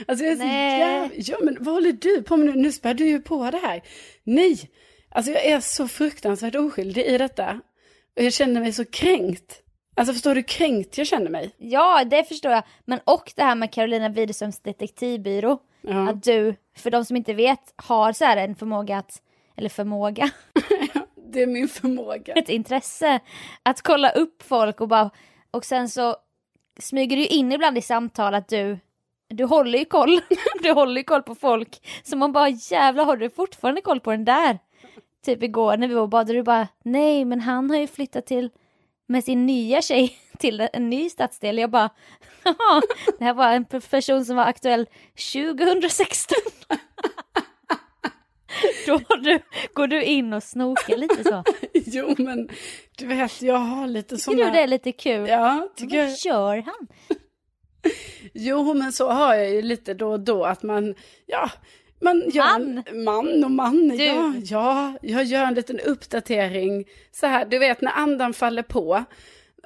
[0.07, 1.09] alltså jag är så jävla...
[1.15, 2.61] Ja, men vad håller du på med nu?
[2.61, 3.81] Nu spär du ju på det här.
[4.23, 4.69] Nej,
[5.09, 7.61] alltså jag är så fruktansvärt oskyldig i detta.
[8.17, 9.61] Och jag känner mig så kränkt.
[9.95, 11.51] Alltså förstår du kränkt jag känner mig?
[11.57, 12.63] Ja, det förstår jag.
[12.85, 15.59] Men och det här med Carolina Widerströms detektivbyrå.
[15.81, 19.21] Ja, Att du, för de som inte vet, har så här en förmåga att,
[19.55, 20.29] eller förmåga,
[21.31, 22.33] det är min förmåga.
[22.33, 23.19] ett intresse
[23.63, 25.09] att kolla upp folk och bara,
[25.51, 26.15] och sen så
[26.79, 28.79] smyger du in ibland i samtal att du,
[29.27, 30.21] du håller ju koll,
[30.63, 31.87] du håller ju koll på folk.
[32.03, 34.59] Så man bara jävlar har du fortfarande koll på den där?
[35.25, 38.25] Typ igår när vi var och badade, du bara nej men han har ju flyttat
[38.25, 38.49] till
[39.07, 41.57] med sin nya tjej till en ny stadsdel.
[41.57, 41.89] Jag bara,
[42.43, 42.81] "Jaha,
[43.19, 44.85] det här var en person som var aktuell
[45.33, 46.35] 2016.
[48.87, 49.39] Då du,
[49.73, 51.43] går du in och snokar lite så.
[51.73, 52.49] Jo, men
[52.97, 54.53] du vet, jag har lite Tycker du sådana...
[54.53, 55.27] det är lite kul?
[55.29, 56.05] Ja, tycker jag.
[56.07, 56.87] Vad gör han?
[58.33, 61.49] Jo, men så har jag ju lite då och då att man, ja,
[62.01, 62.83] man gör Man?
[62.87, 64.03] En, man och man, Du.
[64.03, 66.85] ja, ja, jag gör en liten uppdatering.
[67.11, 69.03] Så här, du vet när andan faller på,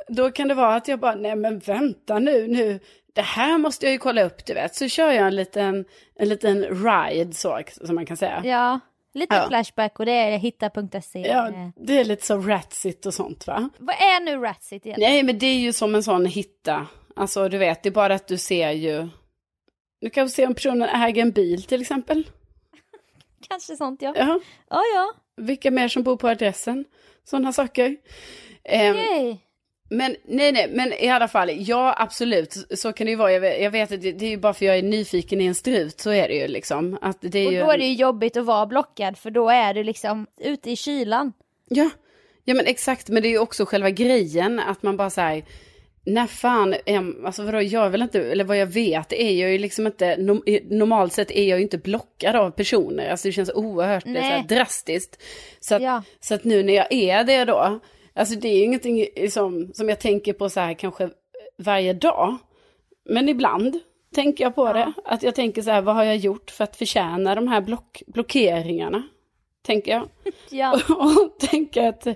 [0.08, 2.80] då kan det vara att jag bara, nej men vänta nu, nu,
[3.14, 4.76] det här måste jag ju kolla upp, du vet.
[4.76, 5.86] Så kör jag en liten,
[6.16, 8.42] en liten ride, så, som man kan säga.
[8.46, 8.80] Ja,
[9.14, 9.48] lite Ja.
[9.48, 11.20] flashback och det är hitta.se.
[11.20, 13.70] Ja, det är lite så ratsit och sånt va?
[13.80, 14.98] Vad är nu Ratsit igen?
[15.00, 16.88] Nej, men det är ju som en sån hitta.
[17.16, 19.10] Alltså, du vet, det är bara att du ser ju...
[20.02, 22.28] Du kan se om personen äger en bil till exempel.
[23.50, 24.14] Kanske sånt ja.
[24.18, 24.40] Ja,
[24.70, 25.14] Ja, ja.
[25.38, 26.86] vilka mer som bor på adressen.
[27.24, 27.96] Sådana saker.
[28.64, 29.40] Ehm, Okej.
[29.90, 33.32] Men nej, nej, men i alla fall, ja absolut, så kan det ju vara.
[33.32, 35.46] Jag vet, jag vet att det, det är ju bara för jag är nyfiken i
[35.46, 36.98] en strut, så är det ju liksom.
[37.02, 37.60] Att det är Och ju...
[37.60, 40.76] då är det ju jobbigt att vara blockad för då är du liksom ute i
[40.76, 41.34] kylan.
[41.70, 41.90] Ja,
[42.44, 45.44] ja men exakt, men det är ju också själva grejen att man bara säger
[46.06, 46.76] när fan,
[47.26, 50.18] alltså vadå, jag väl inte, eller vad jag vet är jag ju liksom inte,
[50.70, 54.16] normalt sett är jag ju inte blockad av personer, alltså det känns oerhört det är
[54.16, 55.22] så här drastiskt.
[55.60, 56.04] Så att, Ja.
[56.20, 57.80] så att nu när jag är det då,
[58.16, 61.10] alltså det är ju ingenting som, som jag tänker på så här kanske
[61.58, 62.38] varje dag,
[63.06, 63.80] men ibland
[64.14, 66.76] tänker jag på det, att jag tänker så här, vad har jag gjort för att
[66.76, 69.04] förtjäna de här block, blockeringarna?
[69.62, 70.10] Tänker jag.
[70.50, 70.72] Ja.
[70.90, 72.08] och tänka att,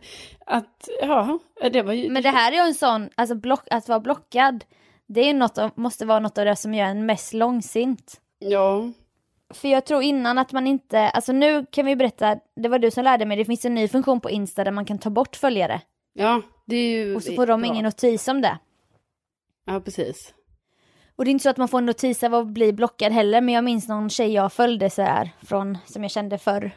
[0.45, 1.39] att ja,
[1.71, 2.09] det var ju...
[2.09, 4.65] Men det här är ju en sån, alltså block, att vara blockad,
[5.07, 8.21] det är ju något, måste vara något av det som gör en mest långsint.
[8.39, 8.91] Ja,
[9.53, 12.91] För jag tror innan att man inte, alltså nu kan vi berätta, det var du
[12.91, 15.35] som lärde mig, det finns en ny funktion på Insta där man kan ta bort
[15.35, 15.81] följare.
[16.13, 17.67] Ja, det är ju Och så får de bra.
[17.67, 18.59] ingen notis om det.
[19.65, 20.33] Ja, precis.
[21.15, 23.41] Och det är inte så att man får en notis av att bli blockad heller,
[23.41, 26.71] men jag minns någon tjej jag följde så här från, som jag kände förr.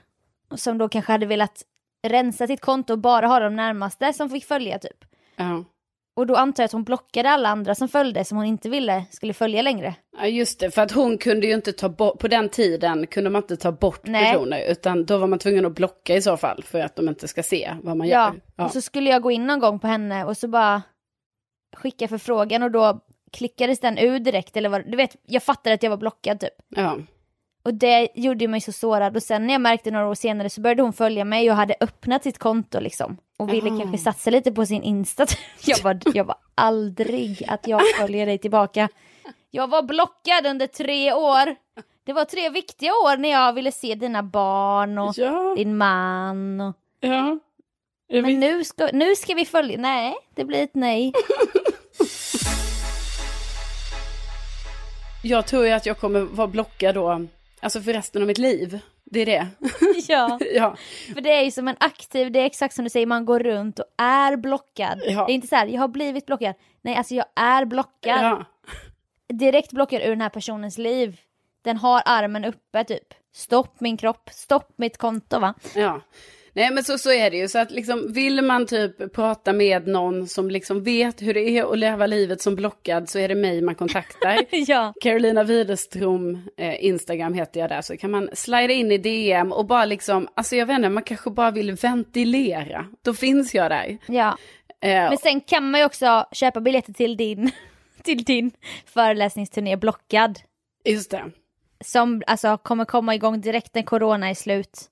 [0.55, 1.63] Som då kanske hade velat
[2.03, 5.05] rensa sitt konto och bara ha de närmaste som fick följa typ.
[5.37, 5.65] Ja.
[6.17, 9.05] Och då antar jag att hon blockade alla andra som följde som hon inte ville
[9.11, 9.95] skulle följa längre.
[10.19, 13.31] Ja just det, för att hon kunde ju inte ta bort, på den tiden kunde
[13.31, 14.33] man inte ta bort Nej.
[14.33, 17.29] personer, utan då var man tvungen att blocka i så fall för att de inte
[17.29, 18.41] ska se vad man Ja, gör.
[18.57, 20.83] Ja, och så skulle jag gå in någon gång på henne och så bara
[21.77, 23.01] skicka förfrågan och då
[23.33, 26.55] klickades den ur direkt eller vad, du vet, jag fattade att jag var blockad typ.
[26.69, 26.99] ja.
[27.63, 30.61] Och det gjorde mig så sårad och sen när jag märkte några år senare så
[30.61, 33.17] började hon följa mig och hade öppnat sitt konto liksom.
[33.39, 33.79] Och ville Aha.
[33.81, 35.27] kanske satsa lite på sin Insta.
[35.65, 38.89] Jag var, jag var aldrig att jag följer dig tillbaka.
[39.51, 41.57] Jag var blockad under tre år.
[42.05, 46.61] Det var tre viktiga år när jag ville se dina barn och ja, din man.
[46.61, 46.77] Och...
[47.01, 47.39] ja.
[48.13, 49.79] Men vet- nu ska, nu ska vi följa.
[49.79, 51.13] Nej, det blir ett nej.
[55.23, 57.27] Jag tror ju att jag kommer vara blockad då,
[57.61, 58.81] alltså för resten av mitt liv.
[59.05, 59.49] Det är det.
[60.09, 60.77] ja, ja,
[61.15, 63.39] för det är ju som en aktiv, det är exakt som du säger, man går
[63.41, 65.01] runt och är blockad.
[65.07, 65.27] Ja.
[65.27, 66.55] Det är inte så här, jag har blivit blockad.
[66.83, 68.25] Nej, alltså jag är blockad.
[68.25, 68.45] ja.
[69.29, 71.21] Direkt blockad ur den här personens liv.
[71.63, 73.15] Den har armen uppe typ.
[73.33, 75.55] Stopp min kropp, stopp mitt konto va?
[75.75, 76.01] Ja.
[76.53, 79.87] Nej men så, så är det ju, så att liksom vill man typ prata med
[79.87, 83.35] någon som liksom vet hur det är att leva livet som blockad så är det
[83.35, 84.39] mig man kontaktar.
[84.51, 84.93] ja.
[85.01, 89.67] Carolina Widerström, eh, Instagram heter jag där, så kan man slida in i DM och
[89.67, 92.87] bara liksom, alltså jag vet inte, man kanske bara vill ventilera.
[93.03, 93.99] Då finns jag där.
[94.07, 94.37] Ja.
[94.81, 97.51] Eh, Men sen kan man ju också köpa biljetter till din,
[98.03, 98.51] till din
[98.87, 100.39] föreläsningsturné Blockad.
[100.85, 101.31] just det,
[101.85, 104.87] Som alltså kommer komma igång direkt när corona är slut.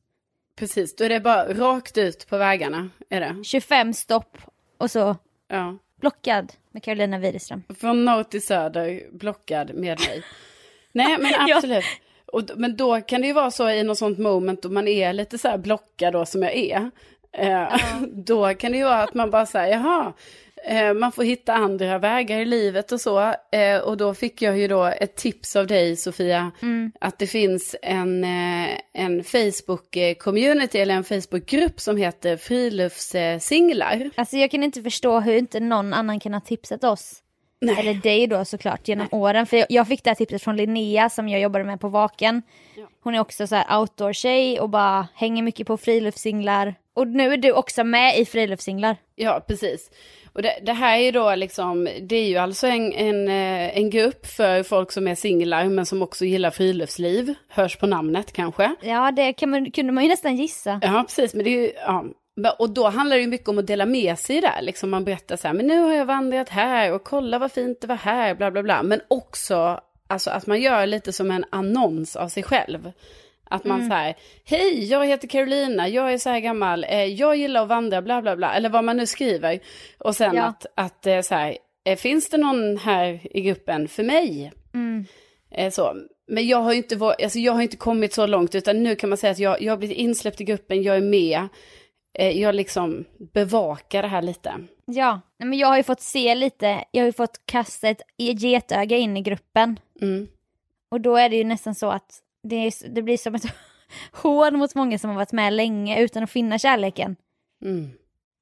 [0.58, 3.44] Precis, då är det bara rakt ut på vägarna, är det.
[3.44, 4.38] 25 stopp
[4.78, 5.16] och så
[5.48, 5.78] Ja.
[6.00, 7.62] Blockad med Carolina Widerström.
[7.80, 10.22] Från norr till söder, blockad med mig.
[10.92, 11.56] Nej men Ja.
[11.56, 11.84] absolut.
[12.26, 14.88] Och, d- men då kan det ju vara så i något sånt moment då man
[14.88, 16.90] är lite så här blockad då som jag är.
[17.32, 17.76] Eh,
[18.12, 20.12] Då kan det ju vara att man bara säger, jaha,
[20.96, 23.34] man får hitta andra vägar i livet och så.
[23.52, 26.52] Eh, och då fick jag ju då ett tips av dig Sofia,
[27.00, 34.10] att det finns en, eh, en Facebook-community eller en Facebook-grupp som heter Friluftssinglar.
[34.16, 37.22] Alltså jag kan inte förstå hur inte någon annan kan ha tipsat oss.
[37.60, 37.76] Nej.
[37.78, 39.46] Eller dig då såklart genom åren.
[39.46, 42.42] För jag, fick det här tipset från Linnea som jag jobbade med på Vaken.
[43.02, 46.74] Hon är också så här outdoor-tjej och bara hänger mycket på friluftssinglar.
[46.98, 48.96] Och nu är du också med i friluftssinglar.
[49.14, 49.90] Ja, precis.
[50.32, 53.78] Och det, det här är ju då liksom, det är ju alltså en, en, eh,
[53.78, 57.34] en grupp för folk som är singlar men som också gillar friluftsliv.
[57.48, 58.74] Hörs på namnet kanske.
[58.82, 60.80] Ja, det kan man, kunde man ju nästan gissa.
[60.82, 62.04] Ja, precis, men det är ju, ja.
[62.58, 65.36] Och då handlar det ju mycket om att dela med sig där, liksom man berättar
[65.36, 68.34] så här, men nu har jag vandrat här och kolla vad fint det var här,
[68.34, 68.82] bla bla bla.
[68.82, 72.92] Men också, alltså att man gör lite som en annons av sig själv.
[73.50, 73.88] Att man Mm.
[73.90, 77.68] så här, hej, jag heter Carolina, jag är så här gammal, eh, jag gillar att
[77.68, 79.60] vandra, bla bla bla, eller vad man nu skriver.
[79.98, 80.42] Och sen Ja.
[80.42, 81.58] att, att eh, så här,
[81.88, 84.52] eh, finns det någon här i gruppen för mig?
[84.74, 85.04] Mm.
[85.50, 85.94] Eh, så.
[86.30, 89.08] Men jag har inte, varit, alltså jag har inte kommit så långt, utan nu kan
[89.10, 91.48] man säga att jag, jag har blivit insläppt i gruppen, jag är med.
[92.18, 94.54] Eh, jag liksom bevakar det här lite.
[94.86, 98.96] Ja, men jag har ju fått se lite, jag har ju fått kasta ett getöga
[98.96, 99.80] in i gruppen.
[100.00, 100.28] Mm.
[100.90, 103.44] Och då är det ju nästan så att det, är, det blir som ett
[104.12, 107.16] hån mot många som har varit med länge utan att finna kärleken.
[107.64, 107.90] Mm.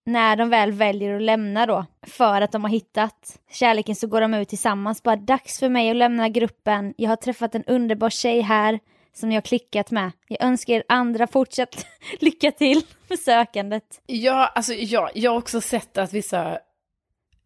[0.06, 4.20] När de väl väljer att lämna då, för att de har hittat kärleken så går
[4.20, 5.02] de ut tillsammans.
[5.02, 6.94] Bara dags för mig att lämna gruppen.
[6.96, 8.78] Jag har träffat en underbar tjej här
[9.14, 10.10] som jag har klickat med.
[10.28, 11.86] Jag önskar er andra fortsatt
[12.20, 14.02] lycka till med sökandet.
[14.06, 16.58] Ja, alltså ja, jag har också sett att vissa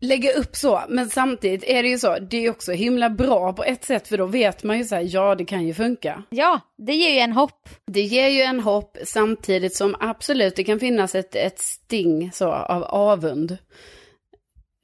[0.01, 3.65] lägger upp så, men samtidigt är det ju så, det är också himla bra på
[3.65, 6.23] ett sätt, för då vet man ju så här, ja det kan ju funka.
[6.31, 7.69] Ja, det ger ju en hopp.
[7.87, 12.53] Det ger ju en hopp samtidigt som absolut det kan finnas ett, ett sting så
[12.53, 13.59] av avund.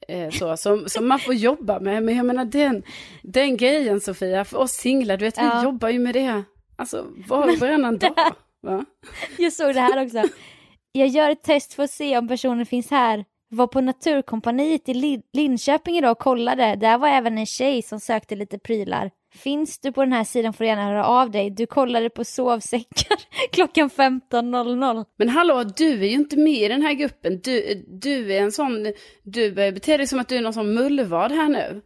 [0.07, 2.83] Eh, så, som, som man får jobba med, men jag menar den,
[3.23, 5.57] den grejen Sofia, för oss singlar, du vet Ja.
[5.59, 6.43] vi jobbar ju med det,
[6.75, 8.13] alltså var och varannan dag.
[8.61, 8.85] Va?
[9.37, 10.23] Jag såg det här också.
[10.91, 13.25] Jag gör ett test för att se om personen finns här.
[13.49, 16.75] Var på Naturkompaniet i Lin- Linköping idag och kollade.
[16.75, 19.11] Där var även en tjej som sökte lite prylar.
[19.35, 21.49] Finns du på den här sidan får du gärna höra av dig.
[21.49, 23.17] Du kollade på sovsäckar
[23.51, 25.05] klockan 15.00.
[25.17, 27.39] Men hallå, du är ju inte med i den här gruppen.
[27.43, 30.73] Du, du är en sån, du börjar bete dig som att du är någon sån
[30.73, 31.81] mullvad här nu.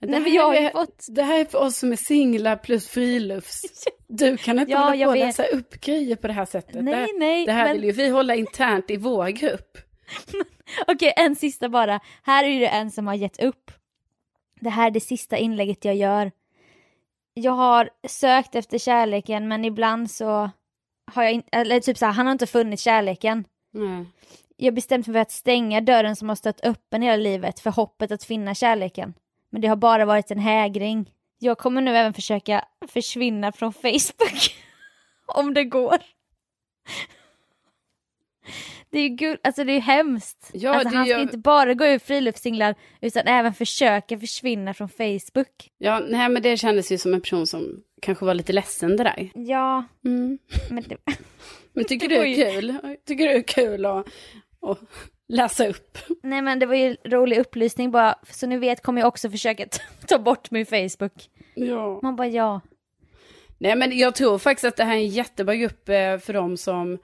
[0.00, 1.06] Det Nej, här jag har är- fått...
[1.08, 3.62] Det här är för oss som är singlar plus frilufts.
[4.14, 6.72] Du kan inte Ja, hålla på och läsa upp grejer på det här sättet.
[6.72, 9.78] det, Nej, här- nej, det här men vill ju vi hålla internt i vår grupp.
[10.86, 12.00] okej, en sista bara.
[12.22, 13.70] Här är det en som har gett upp.
[14.60, 16.32] Det här är det sista inlägget jag gör.
[17.34, 20.50] Jag har sökt efter kärleken men ibland så
[21.12, 23.44] har jag inte, eller typ så här, han har inte funnit kärleken.
[23.70, 24.04] Nej.
[24.56, 27.70] Jag har bestämt mig för att stänga dörren som har stått öppen hela livet för
[27.70, 29.14] hoppet att finna kärleken.
[29.50, 31.10] Men det har bara varit en hägring.
[31.38, 34.56] Jag kommer nu även försöka försvinna från Facebook.
[35.26, 35.98] Om det går.
[38.92, 40.50] Det är ju alltså det är hemskt.
[40.52, 44.74] Ja, alltså, det han ska gör- inte bara gå ur friluftssinglar utan även försöka försvinna
[44.74, 45.70] från Facebook.
[45.78, 49.04] Ja, nej men det kändes ju som en person som kanske var lite ledsen det
[49.04, 49.30] där.
[49.34, 50.38] Ja, Mm.
[50.70, 50.96] men det,
[51.72, 52.74] Men tycker Det du var är kul?
[53.06, 54.06] Tycker du är kul att,
[54.62, 54.78] att
[55.28, 55.98] läsa upp?
[56.22, 58.14] nej men det var ju rolig upplysning bara.
[58.30, 61.12] Så ni vet kommer jag också försöka ta- ta bort min Facebook.
[61.54, 62.00] Ja.
[62.02, 62.60] Man bara ja.
[63.58, 66.56] Nej men jag tror faktiskt att det här är en jättebra grupp eh, för dem
[66.56, 66.98] som...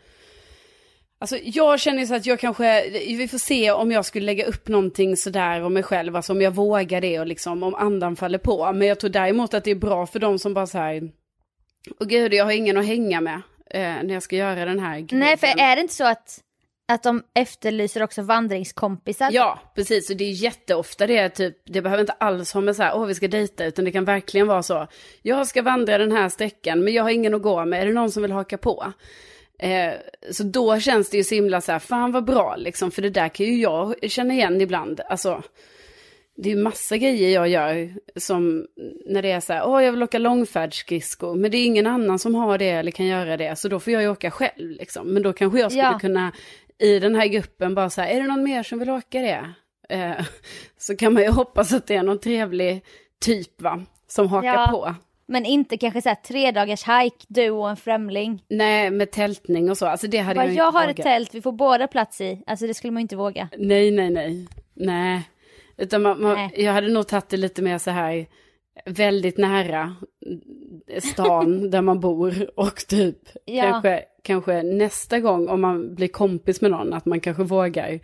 [1.20, 4.68] Alltså jag känner så att jag kanske, vi får se om jag skulle lägga upp
[4.68, 8.38] någonting sådär om mig själv, alltså om jag vågar det och liksom om andan faller
[8.38, 8.72] på.
[8.72, 11.11] Men jag tror däremot att det är bra för dem som bara så här,
[12.00, 15.00] åh gud jag har ingen att hänga med eh, när jag ska göra den här
[15.00, 15.18] grejen.
[15.18, 16.40] Nej, för är det inte så att,
[16.88, 19.28] att de efterlyser också vandringskompisar?
[19.33, 20.11] Ja, precis.
[20.11, 22.96] Och det är jätteofta det är typ, det behöver inte alls ha med så här,
[22.96, 24.87] åh vi ska dejta, utan det kan verkligen vara så,
[25.22, 27.92] jag ska vandra den här sträckan, men jag har ingen att gå med, är det
[27.92, 28.92] någon som vill haka på?
[29.59, 29.92] Eh,
[30.31, 33.11] så då känns det ju så himla så här, fan vad bra liksom, för det
[33.11, 35.01] där kan ju jag känna igen ibland.
[35.09, 35.42] Alltså,
[36.37, 38.66] det är ju massa grejer jag gör som
[39.07, 42.18] när det är så här, åh jag vill åka långfärdsskridskor, men det är ingen annan
[42.18, 45.07] som har det eller kan göra det, så då får jag ju åka själv liksom.
[45.14, 45.99] Men då kanske jag skulle Ja.
[45.99, 46.33] kunna
[46.79, 49.55] i den här gruppen bara så här, är det någon mer som vill åka det?
[49.88, 50.25] Eh,
[50.79, 52.85] så kan man ju hoppas att det är någon trevlig
[53.21, 54.66] typ va, som hakar Ja.
[54.71, 54.94] på.
[55.30, 58.44] Men inte kanske såhär tre dagars hike, du och en främling.
[58.48, 61.04] Nej, med tältning och så, alltså det hade Bara, jag jag inte har ett vågat.
[61.04, 62.42] tält, vi får båda plats i.
[62.46, 63.48] Alltså det skulle man inte våga.
[63.58, 64.46] Nej, nej, nej.
[64.74, 65.22] Nej.
[65.76, 66.50] Utan man, man, Nej.
[66.56, 68.26] jag hade nog tagit det lite mer så här
[68.84, 69.96] väldigt nära
[70.98, 73.62] stan där man bor och typ Ja.
[73.62, 78.00] kanske, kanske nästa gång om man blir kompis med någon att man kanske vågar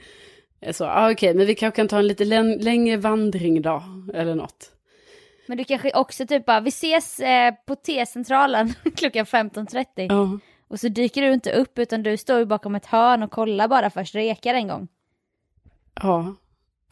[0.73, 3.83] så, ah, okej, men vi kanske kan ta en lite län- längre vandring då
[4.15, 4.71] eller något.
[5.47, 9.87] Men du kanske också typ bara, vi ses eh, på T-centralen klockan 15.30.
[9.97, 10.39] Ja.
[10.69, 13.69] Och så dyker du inte upp utan du står ju bakom ett hörn och kollar
[13.69, 14.89] bara först, rekar en gång.
[16.03, 16.35] Ja.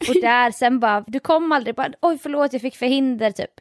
[0.09, 3.51] Och där sen bara, du kom aldrig, bara oj förlåt jag fick förhinder typ.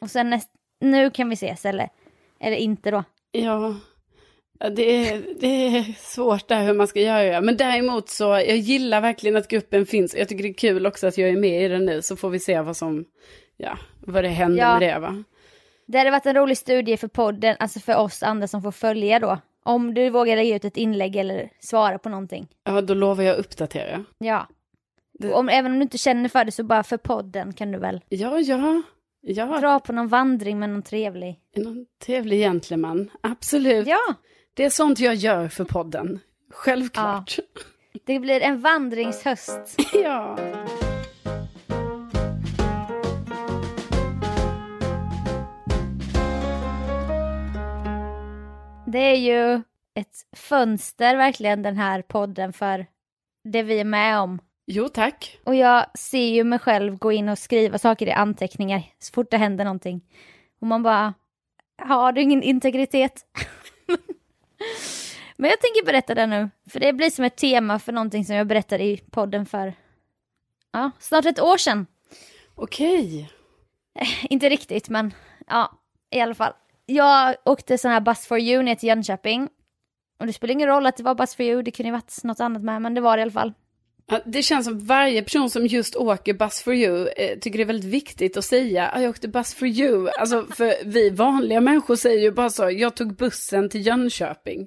[0.00, 1.88] Och sen näst, nu kan vi ses eller,
[2.40, 3.04] eller inte då.
[3.32, 3.74] Ja,
[4.58, 7.40] Ja, det är, det är svårt där hur man ska göra.
[7.40, 10.14] Men däremot så, jag gillar verkligen att gruppen finns.
[10.14, 12.30] Jag tycker det är kul också att jag är med i den nu, så får
[12.30, 13.04] vi se vad som,
[13.56, 14.78] ja, vad det händer Ja.
[14.78, 15.24] med det va.
[15.86, 19.18] Det hade varit en rolig studie för podden, alltså för oss andra som får följa
[19.18, 19.38] då.
[19.62, 22.48] Om du vågar lägga ut ett inlägg eller svara på någonting.
[22.64, 24.04] Ja, då lovar jag att uppdatera.
[24.18, 24.48] Ja.
[25.18, 27.78] Det- Om, även om du inte känner för det så bara för podden kan du
[27.78, 28.82] väl Ja, ja,
[29.22, 31.40] ja, dra på någon vandring med någon trevlig.
[31.56, 33.10] någon trevlig gentleman.
[33.20, 33.86] Absolut.
[33.86, 33.98] Ja,
[34.54, 36.20] Det är sånt jag gör för podden.
[36.50, 37.36] Självklart.
[38.06, 39.76] det blir en vandringshöst.
[39.92, 40.38] Ja.
[48.88, 49.62] Det är ju
[49.94, 52.86] ett fönster verkligen den här podden för
[53.44, 54.38] det vi är med om.
[54.66, 55.38] Jo, tack.
[55.44, 59.30] Och jag ser ju mig själv gå in och skriva saker i anteckningar så fort
[59.30, 60.00] det händer någonting.
[60.60, 61.14] Och man bara,
[61.82, 63.26] har du ingen integritet?
[65.36, 68.36] Men jag tänker berätta det nu, för det blir som ett tema för någonting som
[68.36, 69.74] jag berättade i podden för
[70.72, 71.86] ja, snart ett år sedan.
[72.54, 73.30] Okej.
[74.30, 75.14] Inte riktigt, men
[75.46, 75.72] ja,
[76.10, 76.52] i alla fall.
[76.86, 79.48] Jag åkte sån här Bus for you ner till Jönköping.
[80.20, 82.24] Och det spelar ingen roll att det var Bus for you, det kunde ju varit
[82.24, 83.52] något annat med, men det var det i alla fall.
[84.10, 87.62] Ja, Det känns som varje person som just åker Bus for you eh, tycker det
[87.62, 90.08] är väldigt viktigt att säga att jag åkte Bus for you.
[90.18, 94.66] Alltså för vi vanliga människor säger ju bara så, jag tog bussen till Jönköping.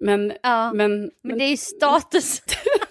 [0.00, 2.42] Men, Ja, men, men det är ju status.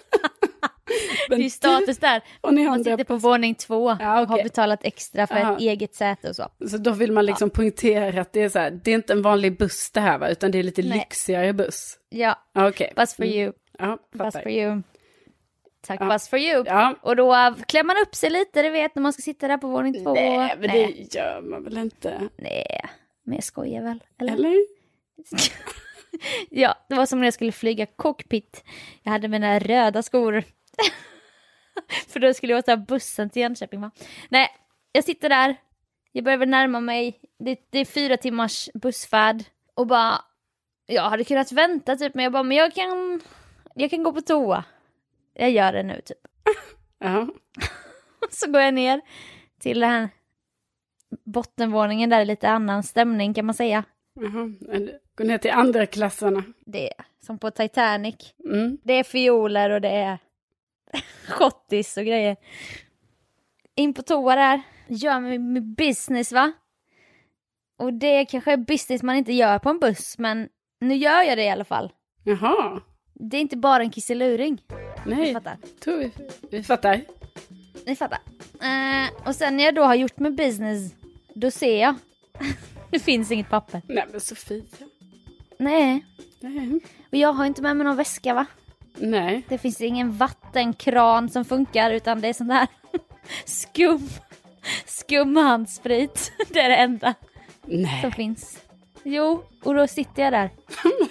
[1.38, 2.22] det är status där.
[2.42, 5.54] och ni Man sitter på våning två, Ja, och har betalat extra för Aha.
[5.56, 6.50] ett eget säte och så.
[6.70, 9.22] så då vill man liksom poängtera att det är så här, det är inte en
[9.22, 10.98] vanlig buss det här va, utan det är lite Nej.
[11.00, 11.98] lyxigare buss.
[12.10, 12.94] Ja, Ja, Okej.
[12.96, 13.36] bus for Mm.
[13.38, 14.42] you, Ja, bus fattar.
[14.42, 14.82] for you.
[15.88, 16.06] Tack Ja.
[16.10, 16.64] bus for you.
[16.68, 19.58] Ja, Och då klär man upp sig lite, du vet, när man ska sitta där
[19.58, 20.14] på våning två.
[20.14, 21.08] nej men Nej.
[21.12, 22.30] det gör man väl inte?
[22.38, 22.82] Nej,
[23.26, 24.04] men jag skojar väl?
[24.22, 24.34] Eller?
[24.34, 24.56] Eller?
[26.50, 28.64] Ja, det var som när jag skulle flyga cockpit.
[29.04, 30.44] Jag hade mina röda skor.
[32.08, 33.92] För då skulle jag ta bussen till Jönköping va?
[34.30, 34.48] Nej,
[34.92, 35.56] jag sitter där,
[36.12, 39.44] jag börjar väl närma mig, det, det är fyra timmars bussfärd
[39.76, 40.22] och bara,
[40.86, 43.22] jag hade kunnat vänta typ men jag bara, men jag kan,
[43.76, 44.64] jag kan gå på toa.
[45.34, 46.18] Jag gör det nu typ.
[47.02, 47.28] Ja.
[48.30, 49.02] Så går jag ner
[49.60, 50.10] till den här
[51.26, 53.84] bottenvåningen där det är lite annan stämning kan man säga.
[54.14, 54.54] Jaha.
[55.16, 56.44] Gå ner till andra klasserna.
[56.66, 58.34] Det är som på Titanic.
[58.46, 58.78] Mm.
[58.84, 60.18] Det är fioler och det är
[61.28, 62.38] schottis och grejer.
[63.76, 66.52] In på toa där, gör min business va.
[67.78, 70.50] Och det kanske är business man inte gör på en buss men
[70.80, 71.92] nu gör jag det i alla fall.
[72.24, 72.82] Jaha.
[73.14, 74.62] Det är inte bara en kisseluring.
[75.06, 75.58] Nej, fattar.
[75.84, 76.12] tror vi,
[76.52, 77.02] vi fattar.
[77.86, 78.20] Ni fattar.
[78.62, 80.94] Eh, och sen när jag då har gjort min business,
[81.34, 81.96] då ser jag.
[82.92, 83.82] det finns inget papper.
[83.88, 84.64] Nej men Sofia.
[85.58, 86.06] Nej,
[86.40, 86.80] Nej.
[87.12, 88.46] och jag har inte med mig någon väska va?
[88.96, 89.46] Nej.
[89.50, 90.12] Det finns ingen
[90.50, 92.68] vattenkran som funkar utan det är sån där
[93.46, 94.10] skum,
[94.86, 96.32] skumhandsprit.
[96.50, 97.14] Det är det enda
[97.62, 98.12] som Nej.
[98.12, 98.60] finns.
[99.04, 100.50] Jo, och då sitter jag där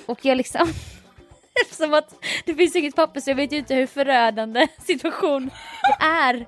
[0.07, 0.69] och jag liksom
[1.63, 5.51] Eftersom att det finns inget papper så jag vet ju inte hur förödande situation
[5.83, 6.47] det är.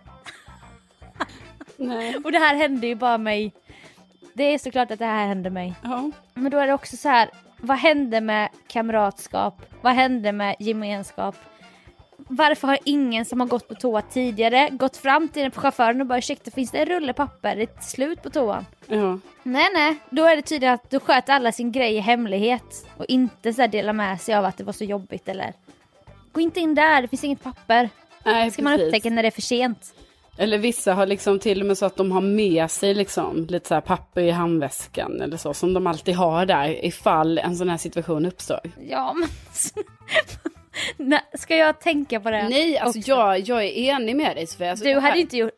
[1.77, 2.17] Nej.
[2.17, 3.53] Och det här hände ju bara mig.
[4.35, 5.75] Det är såklart att det här hände mig.
[5.83, 6.11] Ja.
[6.35, 9.63] Men då är det också så här, vad hände med kamratskap?
[9.81, 11.37] Vad hände med gemenskap?
[12.33, 16.07] Varför har ingen som har gått på toa tidigare gått fram till den chauffören och
[16.07, 17.57] bara ursäkta finns det en rulle papper?
[17.57, 18.67] Är slut på toan.
[18.87, 19.19] Ja.
[19.43, 23.05] Nej nej, då är det tydligt att då sköt alla sin grej i hemlighet och
[23.09, 25.53] inte så här dela med sig av att det var så jobbigt eller
[26.33, 27.91] Gå inte in där, det finns inget papper.
[28.25, 28.87] Nej, ska man precis.
[28.87, 29.95] upptäcka när det är för sent.
[30.39, 33.69] Eller vissa har liksom till och med så att de har med sig liksom lite
[33.69, 37.69] så här papper i handväskan eller så som de alltid har där ifall en sån
[37.69, 38.61] här situation uppstår.
[38.89, 39.29] Ja men
[40.97, 42.49] Nej, ska jag tänka på det?
[42.49, 43.11] Nej, alltså också?
[43.11, 44.71] jag, jag är enig med dig Sofia.
[44.71, 45.51] Alltså, Du här- hade ju inte gjort...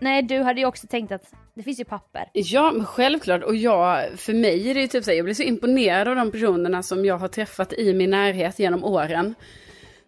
[0.00, 1.22] Nej, du hade ju också tänkt att
[1.54, 2.24] det finns ju papper.
[2.32, 3.42] Ja, men självklart.
[3.42, 6.16] Och jag, för mig är det ju typ så här, jag blir så imponerad av
[6.16, 9.34] de personerna som jag har träffat i min närhet genom åren.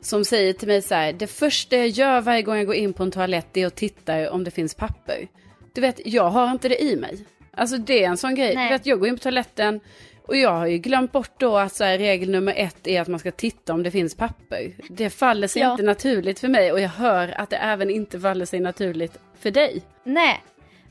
[0.00, 2.92] Som säger till mig så här, det första jag gör varje gång jag går in
[2.92, 5.28] på en toalett är att titta om det finns papper.
[5.74, 7.18] Du vet, jag har inte det i mig.
[7.52, 8.54] Alltså det är en sån grej.
[8.54, 8.64] Nej.
[8.68, 9.80] Du vet, jag går in på toaletten
[10.26, 13.08] och jag har ju glömt bort då att så här, regel nummer ett är att
[13.08, 14.72] man ska titta om det finns papper.
[14.88, 15.70] Det faller sig Ja.
[15.70, 19.50] inte naturligt för mig och jag hör att det även inte faller sig naturligt för
[19.50, 19.82] dig.
[20.04, 20.42] Nej,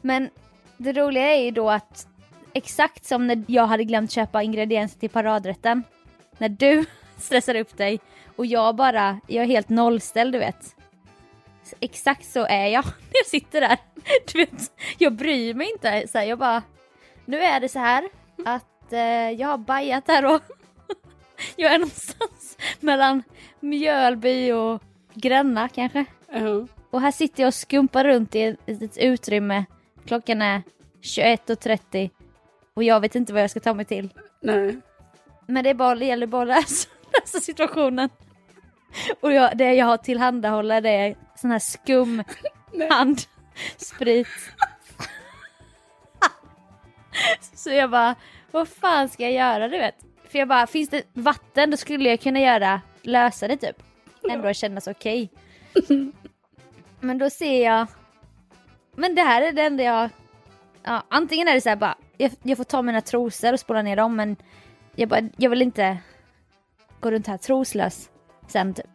[0.01, 0.29] men
[0.77, 2.07] det roliga är ju då att
[2.53, 5.83] exakt som när jag hade glömt köpa ingredienser till paradrätten.
[6.37, 6.85] När du
[7.17, 7.99] stressar upp dig
[8.35, 10.75] och jag bara, jag är helt nollställd du vet.
[11.63, 13.77] Så exakt så är jag när jag sitter där.
[14.33, 16.07] Du vet, jag bryr mig inte.
[16.07, 16.63] Så här, jag bara,
[17.25, 18.09] nu är det så här
[18.45, 20.41] att eh, jag har bajat här och
[21.55, 23.23] jag är någonstans mellan
[23.59, 24.81] Mjölby och
[25.13, 26.05] Gränna kanske.
[26.31, 26.67] Ja.
[26.91, 29.65] Och här sitter jag och skumpar runt i ett litet utrymme.
[30.05, 30.61] Klockan är
[31.01, 32.09] 21.30
[32.73, 34.09] och jag vet inte vad jag ska ta mig till.
[34.41, 34.77] Nej.
[35.45, 38.09] Men det är bara, det gäller bara att lösa situationen.
[39.21, 42.23] Och jag, det jag har tillhandahålla det är sån här skum
[42.89, 44.27] handsprit.
[47.53, 48.15] Så jag bara,
[48.55, 49.95] vad fan ska jag göra du vet?
[50.29, 53.75] För jag bara, finns det vatten då skulle jag kunna göra, lösa det typ.
[54.29, 55.29] Ändå kännas okej.
[56.99, 57.87] Men då ser jag,
[58.95, 60.09] men det här är det enda jag,
[60.83, 63.81] ja antingen är det så här bara, jag, jag får ta mina trosor och spola
[63.81, 64.35] ner dem men
[64.95, 65.97] jag bara, jag vill inte
[66.99, 68.09] gå runt här troslös
[68.47, 68.85] sen typ.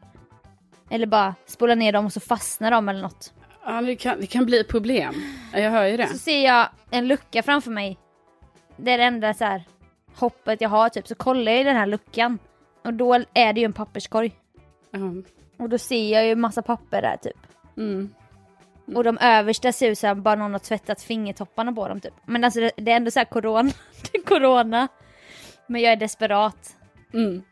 [0.90, 3.32] Eller bara spola ner dem och så fastnar de eller något.
[3.64, 5.14] Ja, det kan, det kan bli problem.
[5.52, 6.06] Ja, Jag hör ju det.
[6.06, 7.98] Så ser jag en lucka framför mig.
[8.82, 9.62] Det är det enda så här
[10.14, 11.08] hoppet jag har typ.
[11.08, 12.38] Så kollar jag i den här luckan.
[12.84, 14.32] Och då är det ju en papperskorg.
[14.90, 14.98] Ja.
[15.58, 17.36] Och då ser jag ju massa papper där typ.
[17.76, 18.14] Mm.
[18.94, 22.14] Och de översta ser ut som bara någon har tvättat fingertopparna på dem typ.
[22.24, 23.70] Men alltså det, det är ändå så här corona.
[24.12, 24.88] det är corona.
[25.66, 26.76] Men jag är desperat.
[27.14, 27.42] Mm.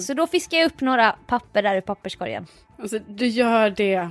[0.00, 2.46] Så då fiskar jag upp några papper där ur papperskorgen.
[2.78, 4.10] Alltså, du gör det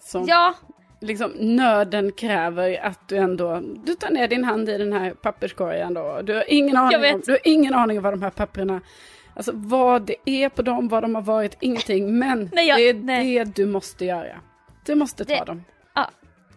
[0.00, 0.54] som Ja,
[1.00, 5.94] liksom, nöden kräver att du ändå du tar ner din hand i den här papperskorgen.
[5.94, 6.20] Då.
[6.22, 8.80] Du, har ingen aning om, du har ingen aning om vad de här papperna
[9.34, 12.18] Alltså vad det är på dem, vad de har varit, ingenting.
[12.18, 13.38] Men Nej, jag- det är nej.
[13.38, 14.36] det du måste göra.
[14.86, 15.64] Du måste ta Det- dem.
[15.94, 16.10] ja.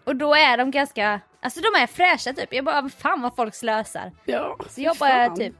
[0.03, 2.53] Och då är de ganska, alltså de är fräscha typ.
[2.53, 4.11] Jag bara, fan vad folk slösar.
[4.25, 5.37] Ja, Så jag bara fan.
[5.37, 5.55] typ,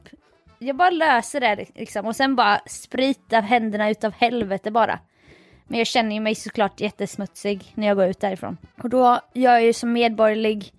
[0.58, 4.98] jag bara löser det liksom och sen bara sprita händerna utav helvete bara.
[5.70, 8.56] Men jag känner ju mig såklart jättesmutsig när jag går ut därifrån.
[8.82, 10.72] Och då gör jag ju som medborgerlig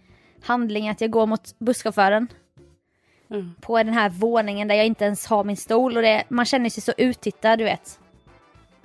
[0.43, 2.27] handling att jag går mot busschauffören
[3.29, 3.53] Mm.
[3.61, 6.69] på den här våningen där jag inte ens har min stol och det, man känner
[6.69, 7.99] sig så uttittad du vet.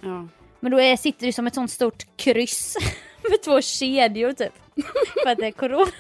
[0.01, 0.29] Ja.
[0.61, 2.77] Men då är, sitter det som ett sånt stort kryss
[3.31, 4.53] med två kedjor typ.
[5.25, 5.91] För att det är corona,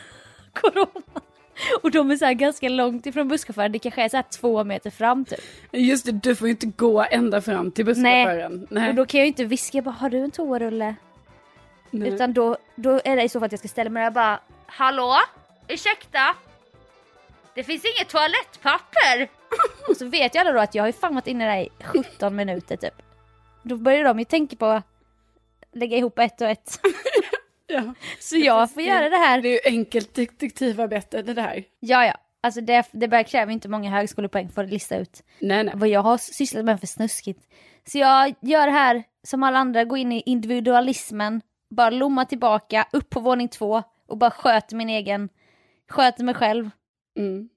[0.52, 1.20] corona.
[1.82, 5.24] Och de är så ganska långt ifrån busschauffören, det kanske är så två meter fram
[5.24, 5.40] typ.
[5.72, 8.66] Just det, du får ju inte gå ända fram till busschauffören.
[8.70, 8.88] Nej.
[8.88, 10.94] Och då kan jag ju inte viska bara, har du en toarulle?
[11.90, 12.09] Nej.
[12.09, 14.40] Utan då, då är det i så fall att jag ska ställa mig där bara,
[14.66, 15.16] hallå?
[15.68, 16.34] Ursäkta?
[17.54, 19.28] Det finns inget toalettpapper!
[19.88, 21.68] och så vet jag alla då att jag har ju fan varit inne där i
[21.84, 23.02] 17 minuter typ.
[23.62, 24.82] Då börjar de ju tänka på
[25.72, 26.80] lägga ihop ett och ett.
[27.66, 27.94] ja.
[28.20, 29.42] Så jag får göra det här.
[29.42, 31.64] Det är ju enkelt detektivarbete det där.
[31.80, 32.14] Ja, ja.
[32.40, 35.74] Alltså det, det kräva inte många högskolepoäng för att lista ut Nej, nej.
[35.76, 37.40] vad jag har sysslat med för snuskigt.
[37.84, 41.40] Så jag gör det här som alla andra, går in i individualismen,
[41.70, 45.28] bara lomma tillbaka, upp på våning två och bara sköter min egen,
[45.88, 46.70] sköter mig själv.
[47.18, 47.48] Mm.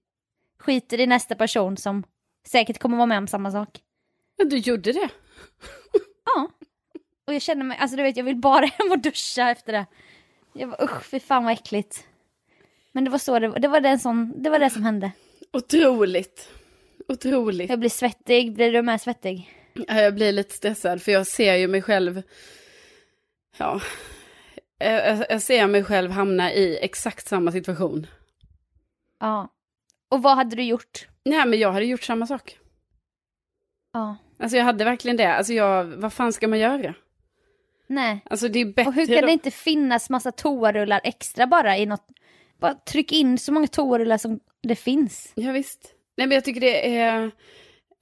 [0.60, 2.04] Skiter i nästa person som
[2.48, 3.70] säkert kommer vara med om samma sak.
[4.36, 5.10] Ja, du gjorde det.
[6.26, 6.50] Ja.
[7.30, 9.86] Och jag känner mig, alltså du vet jag vill bara hem och duscha efter det.
[10.54, 12.06] Jag bara usch, fy fan vad äckligt.
[12.92, 15.12] Men det var så det var, det var, det som, det var det som hände.
[15.54, 16.50] Otroligt.
[17.08, 17.70] Otroligt.
[17.70, 19.54] Jag blir svettig, blir du med svettig?
[19.74, 22.22] Ja, jag blir lite stressad för jag ser ju mig själv,
[23.58, 23.82] ja,
[24.78, 28.08] jag, jag ser mig själv hamna i exakt samma situation.
[29.20, 29.54] Ja.
[30.10, 31.08] Och vad hade du gjort?
[31.26, 32.58] Nej, men jag hade gjort samma sak.
[33.94, 34.18] Ja.
[34.40, 35.34] Alltså jag hade verkligen det.
[35.34, 36.94] Alltså jag, vad fan ska man göra?
[37.90, 38.22] Nej.
[38.26, 41.86] Alltså det är bättre Och hur kan det inte finnas massa toarullar extra bara i
[41.86, 42.08] något?
[42.60, 45.32] Bara tryck in så många toarullar som det finns.
[45.36, 45.94] Ja, visst.
[46.18, 47.24] Nej, men jag tycker det är,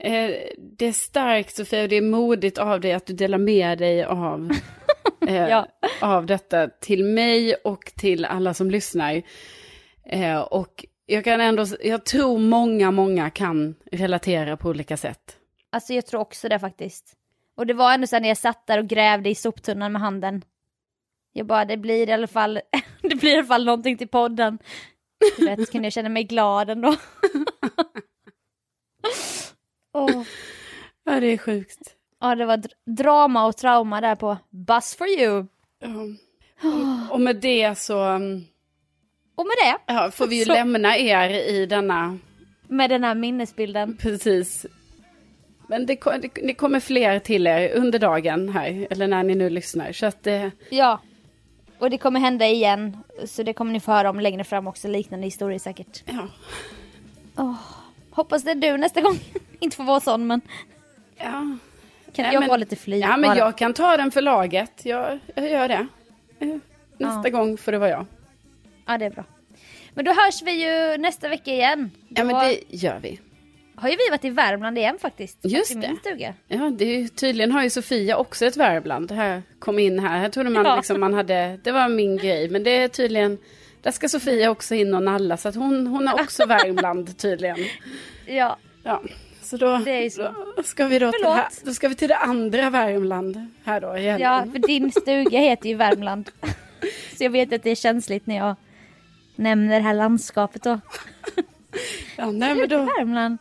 [0.03, 0.31] eh,
[0.77, 4.03] det är starkt Sofia och det är modigt av dig att du delar med dig
[4.03, 4.51] av,
[5.27, 5.67] eh, Ja.
[6.01, 9.21] av detta till mig och till alla som lyssnar.
[10.05, 15.37] Eh, och jag kan ändå, jag tror många, många kan relatera på olika sätt.
[15.69, 17.13] Alltså jag tror också det faktiskt.
[17.57, 20.41] Och det var ändå så när jag satt där och grävde i soptunnan med handen.
[21.33, 22.59] Jag bara, det blir i alla fall,
[23.01, 24.59] det blir i alla fall någonting till podden.
[25.37, 26.95] Du vet, kunde jag känna mig glad ändå.
[29.93, 30.23] Åh.
[31.05, 31.79] Ja, det är sjukt.
[32.19, 35.45] Ja, det var dr- drama och trauma där på Bus for you.
[35.79, 35.89] Ja.
[37.07, 38.43] Och, och med det så mm,
[39.35, 42.17] Och med det, ja, får vi ju Så- lämna er i denna
[42.67, 43.97] med den här minnesbilden.
[43.97, 44.65] Precis.
[45.67, 49.49] Men det, det, det kommer fler till er under dagen här, eller när ni nu
[49.49, 49.91] lyssnar.
[49.91, 51.01] Så att det, Ja.
[51.79, 52.97] Och det kommer hända igen.
[53.25, 56.03] Så det kommer ni få höra om längre fram också, liknande historier säkert.
[57.35, 57.55] ja.
[58.11, 59.19] Hoppas det är du nästa gång.
[59.59, 60.41] Inte får vara sån men
[61.17, 61.57] Ja, kan
[62.17, 63.37] Nej, jag men- vara lite flyg ja men bara?
[63.37, 64.85] jag kan ta den för laget.
[64.85, 65.87] Jag, jag gör det.
[66.39, 66.57] Eh,
[66.97, 68.05] Nästa gång får det vara jag.
[68.85, 69.23] Ja det är bra.
[69.93, 71.91] Men då hörs vi ju nästa vecka igen.
[72.09, 73.19] Då Ja men det gör vi.
[73.77, 75.37] Har ju vi varit i Värmland igen faktiskt.
[75.41, 76.33] Just I min stuga.
[76.47, 79.11] Ja, det är, ju- tydligen har ju Sofia också ett Värmland.
[79.11, 80.19] Här kom in här.
[80.19, 80.75] Här trodde man Ja.
[80.75, 82.49] liksom man hade, det var min grej.
[82.49, 83.37] Men det är tydligen,
[83.81, 85.37] där ska Sofia också in och nalla.
[85.37, 87.57] Så att hon, hon har också Värmland tydligen.
[88.25, 88.57] Ja.
[88.83, 89.01] Ja,
[89.41, 89.79] så då,
[90.11, 90.33] så.
[90.55, 93.97] då ska vi då till, här, då ska vi till det andra Värmland här då
[93.97, 94.19] igen.
[94.21, 96.29] ja, för din stuga heter ju Värmland.
[97.17, 98.55] Så jag vet att det är känsligt när jag
[99.35, 100.79] nämner det här landskapet då.
[102.15, 103.37] Ja, nej, men då, Värmland.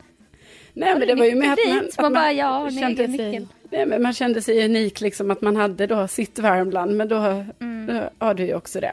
[0.77, 3.47] Nej men det var ju med att man, Dit, man att bara, ja, kände sig,
[3.71, 6.97] nej, men man kände sig unik liksom att man hade då sitt Värmland.
[6.97, 7.87] Men då, Mm.
[7.87, 8.93] då har du ju också det.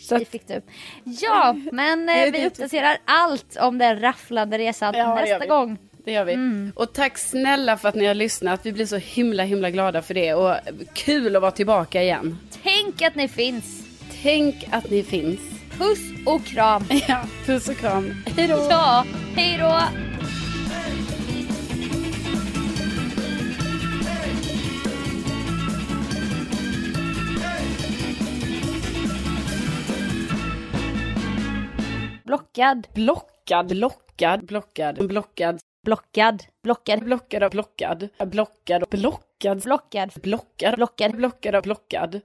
[0.00, 0.60] Så Det att, fick du.
[1.04, 5.78] Ja, men är eh, vi uppdaterar allt om den rafflande resan Ja, nästa gång.
[6.04, 6.32] det gör vi.
[6.32, 6.72] Mm.
[6.76, 8.60] Och tack snälla för att ni har lyssnat.
[8.66, 10.34] Vi blir så himla himla glada för det.
[10.34, 10.54] Och
[10.92, 12.38] kul att vara tillbaka igen.
[12.62, 13.64] Tänk att ni finns.
[14.22, 15.40] Tänk att ni finns.
[15.78, 16.84] Puss och kram.
[17.08, 18.14] Ja, puss och kram.
[18.36, 18.66] Hej då!
[18.70, 19.04] Ja,
[19.36, 19.80] hej då.
[32.26, 41.12] Blockad, Blockad, blockad, blockad, blockad, blockad, blockad, blockad blockad, blockad blockad, blockad, blockad, blockad.
[41.20, 42.24] blockad blockad.